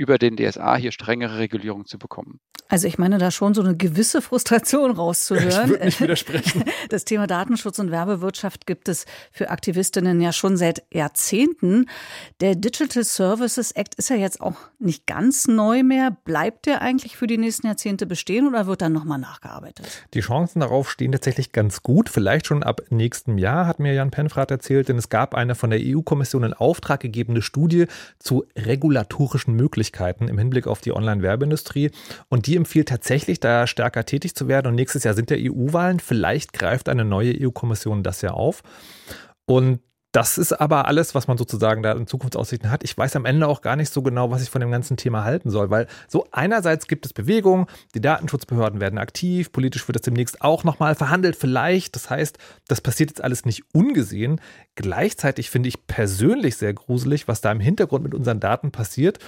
über 0.00 0.16
den 0.16 0.38
DSA 0.38 0.76
hier 0.76 0.92
strengere 0.92 1.36
Regulierung 1.36 1.84
zu 1.84 1.98
bekommen. 1.98 2.40
Also 2.70 2.88
ich 2.88 2.98
meine 2.98 3.18
da 3.18 3.30
schon 3.30 3.52
so 3.52 3.60
eine 3.60 3.76
gewisse 3.76 4.22
Frustration 4.22 4.92
rauszuhören. 4.92 5.64
Ich 5.64 5.70
würde 5.70 5.84
nicht 5.84 6.00
widersprechen. 6.00 6.64
Das 6.88 7.04
Thema 7.04 7.26
Datenschutz 7.26 7.78
und 7.78 7.90
Werbewirtschaft 7.90 8.66
gibt 8.66 8.88
es 8.88 9.04
für 9.30 9.50
Aktivistinnen 9.50 10.20
ja 10.20 10.32
schon 10.32 10.56
seit 10.56 10.82
Jahrzehnten. 10.92 11.86
Der 12.40 12.54
Digital 12.56 13.04
Services 13.04 13.70
Act 13.72 13.94
ist 13.96 14.10
ja 14.10 14.16
jetzt 14.16 14.40
auch 14.40 14.56
nicht 14.78 15.06
ganz 15.06 15.46
neu 15.46 15.82
mehr. 15.82 16.16
Bleibt 16.24 16.66
der 16.66 16.80
eigentlich 16.82 17.16
für 17.16 17.26
die 17.26 17.38
nächsten 17.38 17.66
Jahrzehnte 17.66 18.06
bestehen 18.06 18.48
oder 18.48 18.66
wird 18.66 18.82
dann 18.82 18.92
nochmal 18.92 19.18
nachgearbeitet? 19.18 19.86
Die 20.14 20.20
Chancen 20.20 20.60
darauf 20.60 20.90
stehen 20.90 21.12
tatsächlich 21.12 21.52
ganz 21.52 21.82
gut. 21.82 22.08
Vielleicht 22.08 22.46
schon 22.46 22.62
ab 22.62 22.80
nächstem 22.88 23.38
Jahr, 23.38 23.66
hat 23.66 23.78
mir 23.78 23.92
Jan 23.92 24.10
Penfrat 24.10 24.50
erzählt, 24.50 24.88
denn 24.88 24.96
es 24.96 25.10
gab 25.10 25.34
eine 25.34 25.54
von 25.54 25.70
der 25.70 25.80
EU-Kommission 25.80 26.42
in 26.42 26.54
Auftrag 26.54 27.00
gegebene 27.00 27.42
Studie 27.42 27.86
zu 28.18 28.46
regulatorischen 28.56 29.54
Möglichkeiten 29.54 29.89
Möglichkeiten 29.90 30.28
im 30.28 30.38
Hinblick 30.38 30.66
auf 30.66 30.80
die 30.80 30.92
Online-Werbeindustrie. 30.92 31.90
Und 32.28 32.46
die 32.46 32.56
empfiehlt 32.56 32.88
tatsächlich, 32.88 33.40
da 33.40 33.66
stärker 33.66 34.04
tätig 34.04 34.34
zu 34.34 34.48
werden. 34.48 34.68
Und 34.68 34.74
nächstes 34.74 35.04
Jahr 35.04 35.14
sind 35.14 35.30
ja 35.30 35.36
EU-Wahlen. 35.38 36.00
Vielleicht 36.00 36.52
greift 36.52 36.88
eine 36.88 37.04
neue 37.04 37.34
EU-Kommission 37.40 38.02
das 38.02 38.22
ja 38.22 38.30
auf. 38.30 38.62
Und 39.46 39.80
das 40.12 40.38
ist 40.38 40.52
aber 40.52 40.88
alles, 40.88 41.14
was 41.14 41.28
man 41.28 41.38
sozusagen 41.38 41.84
da 41.84 41.92
in 41.92 42.08
Zukunftsaussichten 42.08 42.70
hat. 42.70 42.82
Ich 42.82 42.98
weiß 42.98 43.14
am 43.14 43.24
Ende 43.24 43.46
auch 43.46 43.60
gar 43.60 43.76
nicht 43.76 43.92
so 43.92 44.02
genau, 44.02 44.32
was 44.32 44.42
ich 44.42 44.50
von 44.50 44.60
dem 44.60 44.72
ganzen 44.72 44.96
Thema 44.96 45.22
halten 45.22 45.50
soll, 45.50 45.70
weil 45.70 45.86
so 46.08 46.26
einerseits 46.32 46.88
gibt 46.88 47.06
es 47.06 47.12
Bewegung, 47.12 47.68
die 47.94 48.00
Datenschutzbehörden 48.00 48.80
werden 48.80 48.98
aktiv, 48.98 49.52
politisch 49.52 49.86
wird 49.86 49.94
das 49.94 50.02
demnächst 50.02 50.42
auch 50.42 50.64
nochmal 50.64 50.96
verhandelt, 50.96 51.36
vielleicht. 51.36 51.94
Das 51.94 52.10
heißt, 52.10 52.38
das 52.66 52.80
passiert 52.80 53.10
jetzt 53.10 53.22
alles 53.22 53.44
nicht 53.44 53.62
ungesehen. 53.72 54.40
Gleichzeitig 54.74 55.48
finde 55.48 55.68
ich 55.68 55.86
persönlich 55.86 56.56
sehr 56.56 56.74
gruselig, 56.74 57.28
was 57.28 57.40
da 57.40 57.52
im 57.52 57.60
Hintergrund 57.60 58.02
mit 58.02 58.14
unseren 58.14 58.40
Daten 58.40 58.72
passiert. 58.72 59.20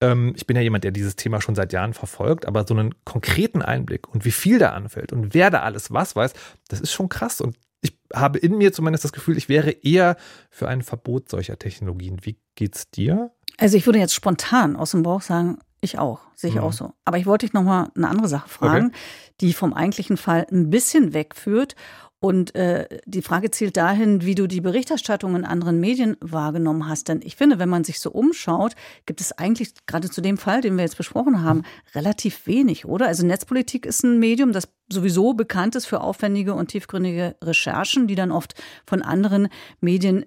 Ähm, 0.00 0.34
ich 0.36 0.46
bin 0.46 0.56
ja 0.56 0.62
jemand, 0.62 0.84
der 0.84 0.90
dieses 0.90 1.16
Thema 1.16 1.40
schon 1.40 1.54
seit 1.54 1.72
Jahren 1.72 1.94
verfolgt, 1.94 2.46
aber 2.46 2.66
so 2.66 2.74
einen 2.74 2.94
konkreten 3.04 3.62
Einblick 3.62 4.08
und 4.08 4.24
wie 4.24 4.32
viel 4.32 4.58
da 4.58 4.70
anfällt 4.70 5.12
und 5.12 5.34
wer 5.34 5.50
da 5.50 5.60
alles 5.60 5.92
was 5.92 6.16
weiß, 6.16 6.32
das 6.68 6.80
ist 6.80 6.92
schon 6.92 7.08
krass. 7.08 7.40
Und 7.40 7.56
ich 7.80 7.96
habe 8.12 8.38
in 8.38 8.58
mir 8.58 8.72
zumindest 8.72 9.04
das 9.04 9.12
Gefühl, 9.12 9.36
ich 9.36 9.48
wäre 9.48 9.70
eher 9.70 10.16
für 10.50 10.68
ein 10.68 10.82
Verbot 10.82 11.30
solcher 11.30 11.58
Technologien. 11.58 12.18
Wie 12.22 12.38
geht's 12.54 12.90
dir? 12.90 13.32
Also 13.58 13.76
ich 13.76 13.86
würde 13.86 13.98
jetzt 13.98 14.14
spontan 14.14 14.76
aus 14.76 14.90
dem 14.90 15.02
Bauch 15.02 15.22
sagen, 15.22 15.58
ich 15.80 15.98
auch, 15.98 16.20
sehe 16.34 16.50
ich 16.50 16.56
mhm. 16.56 16.62
auch 16.62 16.72
so. 16.72 16.92
Aber 17.04 17.18
ich 17.18 17.26
wollte 17.26 17.46
dich 17.46 17.52
noch 17.52 17.62
mal 17.62 17.90
eine 17.94 18.08
andere 18.08 18.28
Sache 18.28 18.48
fragen, 18.48 18.88
okay. 18.88 18.96
die 19.40 19.52
vom 19.52 19.72
eigentlichen 19.72 20.16
Fall 20.16 20.46
ein 20.50 20.70
bisschen 20.70 21.14
wegführt. 21.14 21.76
Und 22.18 22.54
äh, 22.54 22.88
die 23.04 23.20
Frage 23.20 23.50
zielt 23.50 23.76
dahin, 23.76 24.22
wie 24.22 24.34
du 24.34 24.46
die 24.46 24.62
Berichterstattung 24.62 25.36
in 25.36 25.44
anderen 25.44 25.80
Medien 25.80 26.16
wahrgenommen 26.20 26.88
hast. 26.88 27.08
Denn 27.08 27.20
ich 27.22 27.36
finde, 27.36 27.58
wenn 27.58 27.68
man 27.68 27.84
sich 27.84 28.00
so 28.00 28.10
umschaut, 28.10 28.74
gibt 29.04 29.20
es 29.20 29.32
eigentlich 29.32 29.74
gerade 29.86 30.08
zu 30.10 30.22
dem 30.22 30.38
Fall, 30.38 30.62
den 30.62 30.76
wir 30.76 30.84
jetzt 30.84 30.96
besprochen 30.96 31.42
haben, 31.42 31.62
relativ 31.94 32.46
wenig, 32.46 32.86
oder? 32.86 33.06
Also 33.06 33.26
Netzpolitik 33.26 33.84
ist 33.84 34.02
ein 34.02 34.18
Medium, 34.18 34.52
das 34.52 34.68
sowieso 34.90 35.34
bekannt 35.34 35.76
ist 35.76 35.86
für 35.86 36.00
aufwendige 36.00 36.54
und 36.54 36.68
tiefgründige 36.68 37.36
Recherchen, 37.42 38.06
die 38.06 38.14
dann 38.14 38.32
oft 38.32 38.54
von 38.86 39.02
anderen 39.02 39.48
Medien 39.80 40.24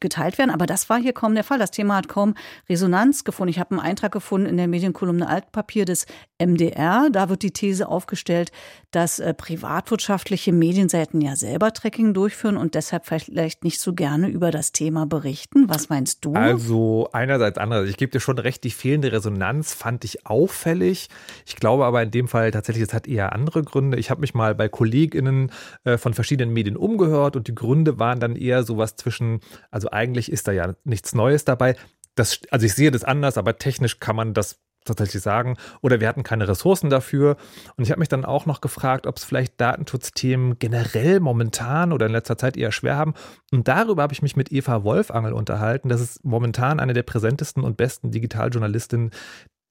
geteilt 0.00 0.38
werden. 0.38 0.50
Aber 0.50 0.66
das 0.66 0.88
war 0.88 0.98
hier 0.98 1.12
kaum 1.12 1.34
der 1.34 1.44
Fall. 1.44 1.58
Das 1.58 1.70
Thema 1.70 1.96
hat 1.96 2.08
kaum 2.08 2.34
Resonanz 2.68 3.24
gefunden. 3.24 3.50
Ich 3.50 3.58
habe 3.58 3.72
einen 3.72 3.80
Eintrag 3.80 4.12
gefunden 4.12 4.46
in 4.46 4.56
der 4.56 4.68
Medienkolumne 4.68 5.28
Altpapier 5.28 5.84
des 5.84 6.06
MDR. 6.38 7.08
Da 7.10 7.28
wird 7.28 7.42
die 7.42 7.50
These 7.50 7.88
aufgestellt, 7.88 8.52
dass 8.90 9.18
äh, 9.18 9.34
privatwirtschaftliche 9.34 10.52
Medienseiten 10.52 11.20
ja 11.20 11.36
selber 11.36 11.72
Tracking 11.72 12.14
durchführen 12.14 12.56
und 12.56 12.74
deshalb 12.74 13.06
vielleicht 13.06 13.64
nicht 13.64 13.80
so 13.80 13.94
gerne 13.94 14.28
über 14.28 14.50
das 14.50 14.72
Thema 14.72 15.06
berichten. 15.06 15.68
Was 15.68 15.88
meinst 15.88 16.24
du? 16.24 16.34
Also 16.34 17.08
einerseits, 17.12 17.58
andererseits. 17.58 17.90
Ich 17.90 17.96
gebe 17.96 18.12
dir 18.12 18.20
schon 18.20 18.38
recht, 18.38 18.64
die 18.64 18.70
fehlende 18.70 19.12
Resonanz 19.12 19.74
fand 19.74 20.04
ich 20.04 20.26
auffällig. 20.26 21.08
Ich 21.44 21.56
glaube 21.56 21.84
aber 21.84 22.02
in 22.02 22.10
dem 22.10 22.28
Fall 22.28 22.50
tatsächlich, 22.50 22.84
es 22.84 22.94
hat 22.94 23.06
eher 23.06 23.32
andere 23.32 23.62
Gründe. 23.62 23.98
Ich 23.98 24.10
habe 24.10 24.20
mich 24.20 24.34
mal 24.34 24.54
bei 24.54 24.68
KollegInnen 24.68 25.50
äh, 25.84 25.98
von 25.98 26.14
verschiedenen 26.14 26.52
Medien 26.52 26.76
umgehört 26.76 27.36
und 27.36 27.48
die 27.48 27.54
Gründe 27.54 27.98
waren 27.98 28.20
dann 28.20 28.36
eher 28.36 28.62
sowas 28.62 28.96
zwischen 28.96 29.40
also 29.70 29.90
eigentlich 29.90 30.30
ist 30.30 30.48
da 30.48 30.52
ja 30.52 30.74
nichts 30.84 31.14
Neues 31.14 31.44
dabei. 31.44 31.76
Das, 32.14 32.40
also 32.50 32.66
ich 32.66 32.74
sehe 32.74 32.90
das 32.90 33.04
anders, 33.04 33.36
aber 33.38 33.58
technisch 33.58 34.00
kann 34.00 34.16
man 34.16 34.34
das 34.34 34.58
tatsächlich 34.86 35.22
sagen. 35.22 35.56
Oder 35.82 36.00
wir 36.00 36.08
hatten 36.08 36.22
keine 36.22 36.48
Ressourcen 36.48 36.88
dafür. 36.88 37.36
Und 37.76 37.84
ich 37.84 37.90
habe 37.90 37.98
mich 37.98 38.08
dann 38.08 38.24
auch 38.24 38.46
noch 38.46 38.60
gefragt, 38.60 39.06
ob 39.06 39.16
es 39.16 39.24
vielleicht 39.24 39.60
Datenschutzthemen 39.60 40.58
generell 40.58 41.20
momentan 41.20 41.92
oder 41.92 42.06
in 42.06 42.12
letzter 42.12 42.38
Zeit 42.38 42.56
eher 42.56 42.72
schwer 42.72 42.96
haben. 42.96 43.14
Und 43.52 43.68
darüber 43.68 44.02
habe 44.02 44.14
ich 44.14 44.22
mich 44.22 44.36
mit 44.36 44.50
Eva 44.50 44.84
Wolfangel 44.84 45.32
unterhalten. 45.32 45.88
Das 45.88 46.00
ist 46.00 46.24
momentan 46.24 46.80
eine 46.80 46.94
der 46.94 47.02
präsentesten 47.02 47.62
und 47.62 47.76
besten 47.76 48.10
Digitaljournalistinnen, 48.10 49.10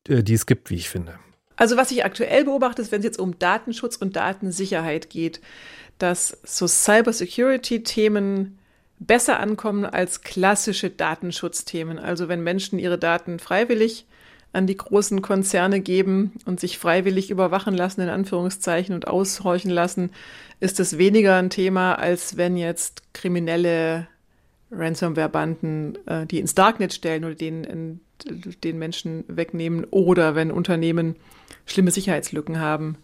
äh, 0.08 0.21
die 0.24 0.34
es 0.34 0.45
gibt, 0.45 0.69
wie 0.69 0.76
ich 0.76 0.89
finde. 0.89 1.17
Also 1.56 1.78
was 1.78 1.91
ich 1.91 2.04
aktuell 2.04 2.43
beobachte, 2.43 2.82
ist, 2.82 2.91
wenn 2.91 3.00
es 3.00 3.06
jetzt 3.06 3.19
um 3.19 3.39
Datenschutz 3.39 3.95
und 3.95 4.15
Datensicherheit 4.17 5.10
geht, 5.10 5.39
dass 5.98 6.38
so 6.43 6.67
Cybersecurity-Themen 6.67 8.60
besser 8.99 9.39
ankommen 9.39 9.86
als 9.86 10.21
klassische 10.21 10.89
Datenschutzthemen. 10.89 11.99
Also 11.99 12.27
wenn 12.27 12.43
Menschen 12.43 12.79
ihre 12.79 12.97
Daten 12.97 13.39
freiwillig 13.39 14.05
an 14.53 14.67
die 14.67 14.77
großen 14.77 15.21
Konzerne 15.21 15.81
geben 15.81 16.31
und 16.45 16.62
sich 16.62 16.77
freiwillig 16.77 17.29
überwachen 17.29 17.75
lassen, 17.75 18.01
in 18.01 18.10
Anführungszeichen, 18.10 18.95
und 18.95 19.08
aushorchen 19.08 19.69
lassen, 19.69 20.12
ist 20.62 20.79
es 20.79 20.97
weniger 20.97 21.36
ein 21.36 21.49
Thema, 21.49 21.95
als 21.95 22.38
wenn 22.38 22.55
jetzt 22.55 23.13
kriminelle 23.13 24.08
Ransomware-Banden 24.71 25.97
äh, 26.05 26.25
die 26.25 26.39
ins 26.39 26.55
Darknet 26.55 26.93
stellen 26.93 27.25
oder 27.25 27.36
den, 27.36 27.99
den 28.63 28.79
Menschen 28.79 29.25
wegnehmen 29.27 29.86
oder 29.91 30.36
wenn 30.36 30.51
Unternehmen 30.51 31.15
schlimme 31.65 31.91
Sicherheitslücken 31.91 32.60
haben. 32.60 32.97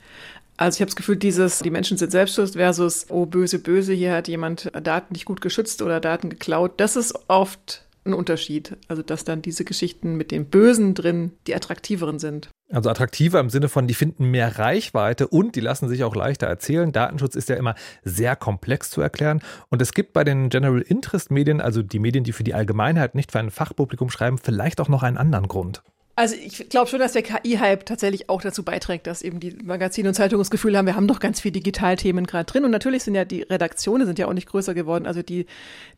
Also 0.62 0.76
ich 0.76 0.82
habe 0.82 0.90
das 0.90 0.96
Gefühl, 0.96 1.16
dieses, 1.16 1.58
die 1.58 1.72
Menschen 1.72 1.98
sind 1.98 2.12
selbstschutz 2.12 2.52
versus, 2.52 3.08
oh 3.10 3.26
böse, 3.26 3.58
böse, 3.58 3.94
hier 3.94 4.14
hat 4.14 4.28
jemand 4.28 4.72
Daten 4.84 5.14
nicht 5.14 5.26
gut 5.26 5.42
geschützt 5.42 5.82
oder 5.82 6.00
Daten 6.00 6.30
geklaut, 6.30 6.74
das 6.78 6.96
ist 6.96 7.16
oft 7.28 7.88
ein 8.06 8.14
Unterschied. 8.14 8.78
Also 8.88 9.02
dass 9.02 9.24
dann 9.24 9.42
diese 9.42 9.66
Geschichten 9.66 10.18
mit 10.18 10.30
dem 10.30 10.46
Bösen 10.46 10.94
drin 10.94 11.32
die 11.48 11.56
attraktiveren 11.56 12.20
sind. 12.20 12.50
Also 12.72 12.92
attraktiver 12.92 13.40
im 13.40 13.50
Sinne 13.50 13.70
von, 13.70 13.88
die 13.88 13.96
finden 13.96 14.26
mehr 14.30 14.60
Reichweite 14.60 15.28
und 15.28 15.56
die 15.56 15.62
lassen 15.62 15.90
sich 15.90 16.04
auch 16.04 16.16
leichter 16.16 16.46
erzählen. 16.46 16.92
Datenschutz 16.92 17.34
ist 17.34 17.50
ja 17.50 17.56
immer 17.56 17.74
sehr 18.04 18.36
komplex 18.36 18.92
zu 18.92 19.02
erklären. 19.02 19.42
Und 19.70 19.82
es 19.82 19.94
gibt 19.94 20.14
bei 20.14 20.24
den 20.24 20.50
General 20.50 20.82
Interest 20.82 21.32
Medien, 21.32 21.60
also 21.60 21.82
die 21.82 21.98
Medien, 21.98 22.24
die 22.24 22.34
für 22.34 22.44
die 22.44 22.54
Allgemeinheit 22.54 23.16
nicht 23.16 23.32
für 23.32 23.40
ein 23.40 23.50
Fachpublikum 23.50 24.12
schreiben, 24.12 24.38
vielleicht 24.38 24.80
auch 24.80 24.90
noch 24.90 25.02
einen 25.02 25.18
anderen 25.18 25.48
Grund. 25.48 25.82
Also 26.16 26.36
ich 26.36 26.68
glaube 26.70 26.90
schon, 26.90 27.00
dass 27.00 27.14
der 27.14 27.22
KI-Hype 27.22 27.86
tatsächlich 27.86 28.30
auch 28.30 28.42
dazu 28.42 28.64
beiträgt, 28.64 29.08
dass 29.08 29.22
eben 29.22 29.40
die 29.40 29.56
Magazine 29.64 30.10
und 30.10 30.14
Zeitungen 30.14 30.42
das 30.42 30.52
Gefühl 30.52 30.78
haben, 30.78 30.86
wir 30.86 30.96
haben 30.96 31.08
doch 31.08 31.20
ganz 31.20 31.40
viele 31.40 31.54
Digitalthemen 31.54 32.28
gerade 32.28 32.46
drin. 32.46 32.66
Und 32.66 32.72
natürlich 32.72 33.04
sind 33.04 33.16
ja 33.16 33.24
die 33.24 33.44
Redaktionen 33.44 34.06
sind 34.06 34.20
ja 34.20 34.28
auch 34.28 34.34
nicht 34.34 34.48
größer 34.48 34.74
geworden. 34.74 35.06
Also 35.06 35.22
die, 35.22 35.46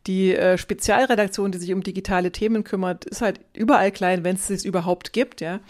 die 0.06 0.34
äh, 0.34 0.56
Spezialredaktion, 0.56 1.50
die 1.50 1.58
sich 1.58 1.72
um 1.72 1.82
digitale 1.82 2.30
Themen 2.30 2.62
kümmert, 2.62 3.04
ist 3.06 3.22
halt 3.22 3.40
überall 3.54 3.90
klein, 3.90 4.22
wenn 4.22 4.36
es 4.36 4.50
es 4.50 4.64
überhaupt 4.64 5.12
gibt, 5.12 5.40
ja. 5.40 5.60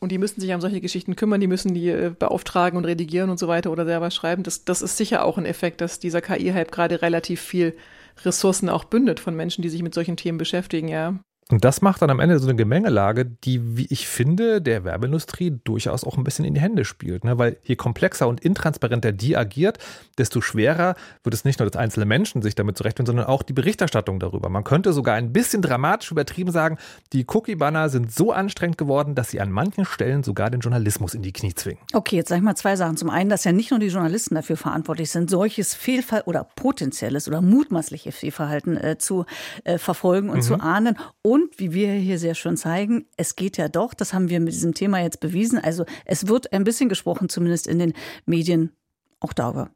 Und 0.00 0.12
die 0.12 0.18
müssen 0.18 0.38
sich 0.38 0.52
um 0.52 0.60
solche 0.60 0.82
Geschichten 0.82 1.16
kümmern, 1.16 1.40
die 1.40 1.46
müssen 1.46 1.72
die 1.72 1.88
äh, 1.88 2.12
beauftragen 2.16 2.76
und 2.76 2.84
redigieren 2.84 3.30
und 3.30 3.38
so 3.38 3.48
weiter 3.48 3.70
oder 3.70 3.86
selber 3.86 4.10
schreiben. 4.10 4.42
Das, 4.42 4.66
das 4.66 4.82
ist 4.82 4.98
sicher 4.98 5.24
auch 5.24 5.38
ein 5.38 5.46
Effekt, 5.46 5.80
dass 5.80 5.98
dieser 5.98 6.20
KI-Hype 6.20 6.70
gerade 6.70 7.00
relativ 7.00 7.40
viel 7.40 7.74
Ressourcen 8.22 8.68
auch 8.68 8.84
bündet 8.84 9.18
von 9.18 9.34
Menschen, 9.34 9.62
die 9.62 9.70
sich 9.70 9.82
mit 9.82 9.94
solchen 9.94 10.18
Themen 10.18 10.36
beschäftigen, 10.36 10.88
ja. 10.88 11.18
Und 11.50 11.64
das 11.64 11.82
macht 11.82 12.00
dann 12.00 12.10
am 12.10 12.20
Ende 12.20 12.38
so 12.38 12.48
eine 12.48 12.56
Gemengelage, 12.56 13.26
die, 13.26 13.76
wie 13.76 13.86
ich 13.90 14.08
finde, 14.08 14.62
der 14.62 14.84
Werbeindustrie 14.84 15.60
durchaus 15.64 16.02
auch 16.04 16.16
ein 16.16 16.24
bisschen 16.24 16.46
in 16.46 16.54
die 16.54 16.60
Hände 16.60 16.86
spielt. 16.86 17.24
Ne? 17.24 17.36
Weil 17.36 17.58
je 17.62 17.76
komplexer 17.76 18.26
und 18.28 18.40
intransparenter 18.40 19.12
die 19.12 19.36
agiert, 19.36 19.78
desto 20.16 20.40
schwerer 20.40 20.94
wird 21.22 21.34
es 21.34 21.44
nicht 21.44 21.58
nur, 21.58 21.68
dass 21.68 21.78
einzelne 21.78 22.06
Menschen 22.06 22.40
sich 22.40 22.54
damit 22.54 22.78
zurechtfinden, 22.78 23.06
sondern 23.06 23.26
auch 23.26 23.42
die 23.42 23.52
Berichterstattung 23.52 24.20
darüber. 24.20 24.48
Man 24.48 24.64
könnte 24.64 24.94
sogar 24.94 25.16
ein 25.16 25.32
bisschen 25.32 25.60
dramatisch 25.60 26.10
übertrieben 26.10 26.50
sagen, 26.50 26.78
die 27.12 27.26
Cookie-Banner 27.28 27.90
sind 27.90 28.10
so 28.10 28.32
anstrengend 28.32 28.78
geworden, 28.78 29.14
dass 29.14 29.30
sie 29.30 29.40
an 29.40 29.50
manchen 29.50 29.84
Stellen 29.84 30.22
sogar 30.22 30.48
den 30.48 30.60
Journalismus 30.60 31.12
in 31.12 31.20
die 31.20 31.32
Knie 31.32 31.54
zwingen. 31.54 31.80
Okay, 31.92 32.16
jetzt 32.16 32.30
sage 32.30 32.38
ich 32.38 32.44
mal 32.44 32.56
zwei 32.56 32.76
Sachen. 32.76 32.96
Zum 32.96 33.10
einen, 33.10 33.28
dass 33.28 33.44
ja 33.44 33.52
nicht 33.52 33.70
nur 33.70 33.80
die 33.80 33.88
Journalisten 33.88 34.34
dafür 34.34 34.56
verantwortlich 34.56 35.10
sind, 35.10 35.28
solches 35.28 35.74
Fehlverhalten 35.74 36.28
oder 36.28 36.44
potenzielles 36.56 37.28
oder 37.28 37.42
mutmaßliches 37.42 38.16
Fehlverhalten 38.16 38.78
äh, 38.78 38.96
zu 38.98 39.26
äh, 39.64 39.76
verfolgen 39.76 40.30
und 40.30 40.38
mhm. 40.38 40.42
zu 40.42 40.60
ahnen. 40.60 40.96
Und 41.20 41.33
und 41.34 41.58
wie 41.58 41.72
wir 41.74 41.94
hier 41.94 42.20
sehr 42.20 42.36
schön 42.36 42.56
zeigen, 42.56 43.06
es 43.16 43.34
geht 43.34 43.56
ja 43.56 43.66
doch, 43.66 43.92
das 43.92 44.14
haben 44.14 44.28
wir 44.28 44.38
mit 44.38 44.52
diesem 44.52 44.72
Thema 44.72 45.00
jetzt 45.00 45.18
bewiesen. 45.18 45.58
Also 45.58 45.84
es 46.04 46.28
wird 46.28 46.52
ein 46.52 46.62
bisschen 46.62 46.88
gesprochen, 46.88 47.28
zumindest 47.28 47.66
in 47.66 47.80
den 47.80 47.92
Medien, 48.24 48.70
auch 49.18 49.32
darüber, 49.32 49.72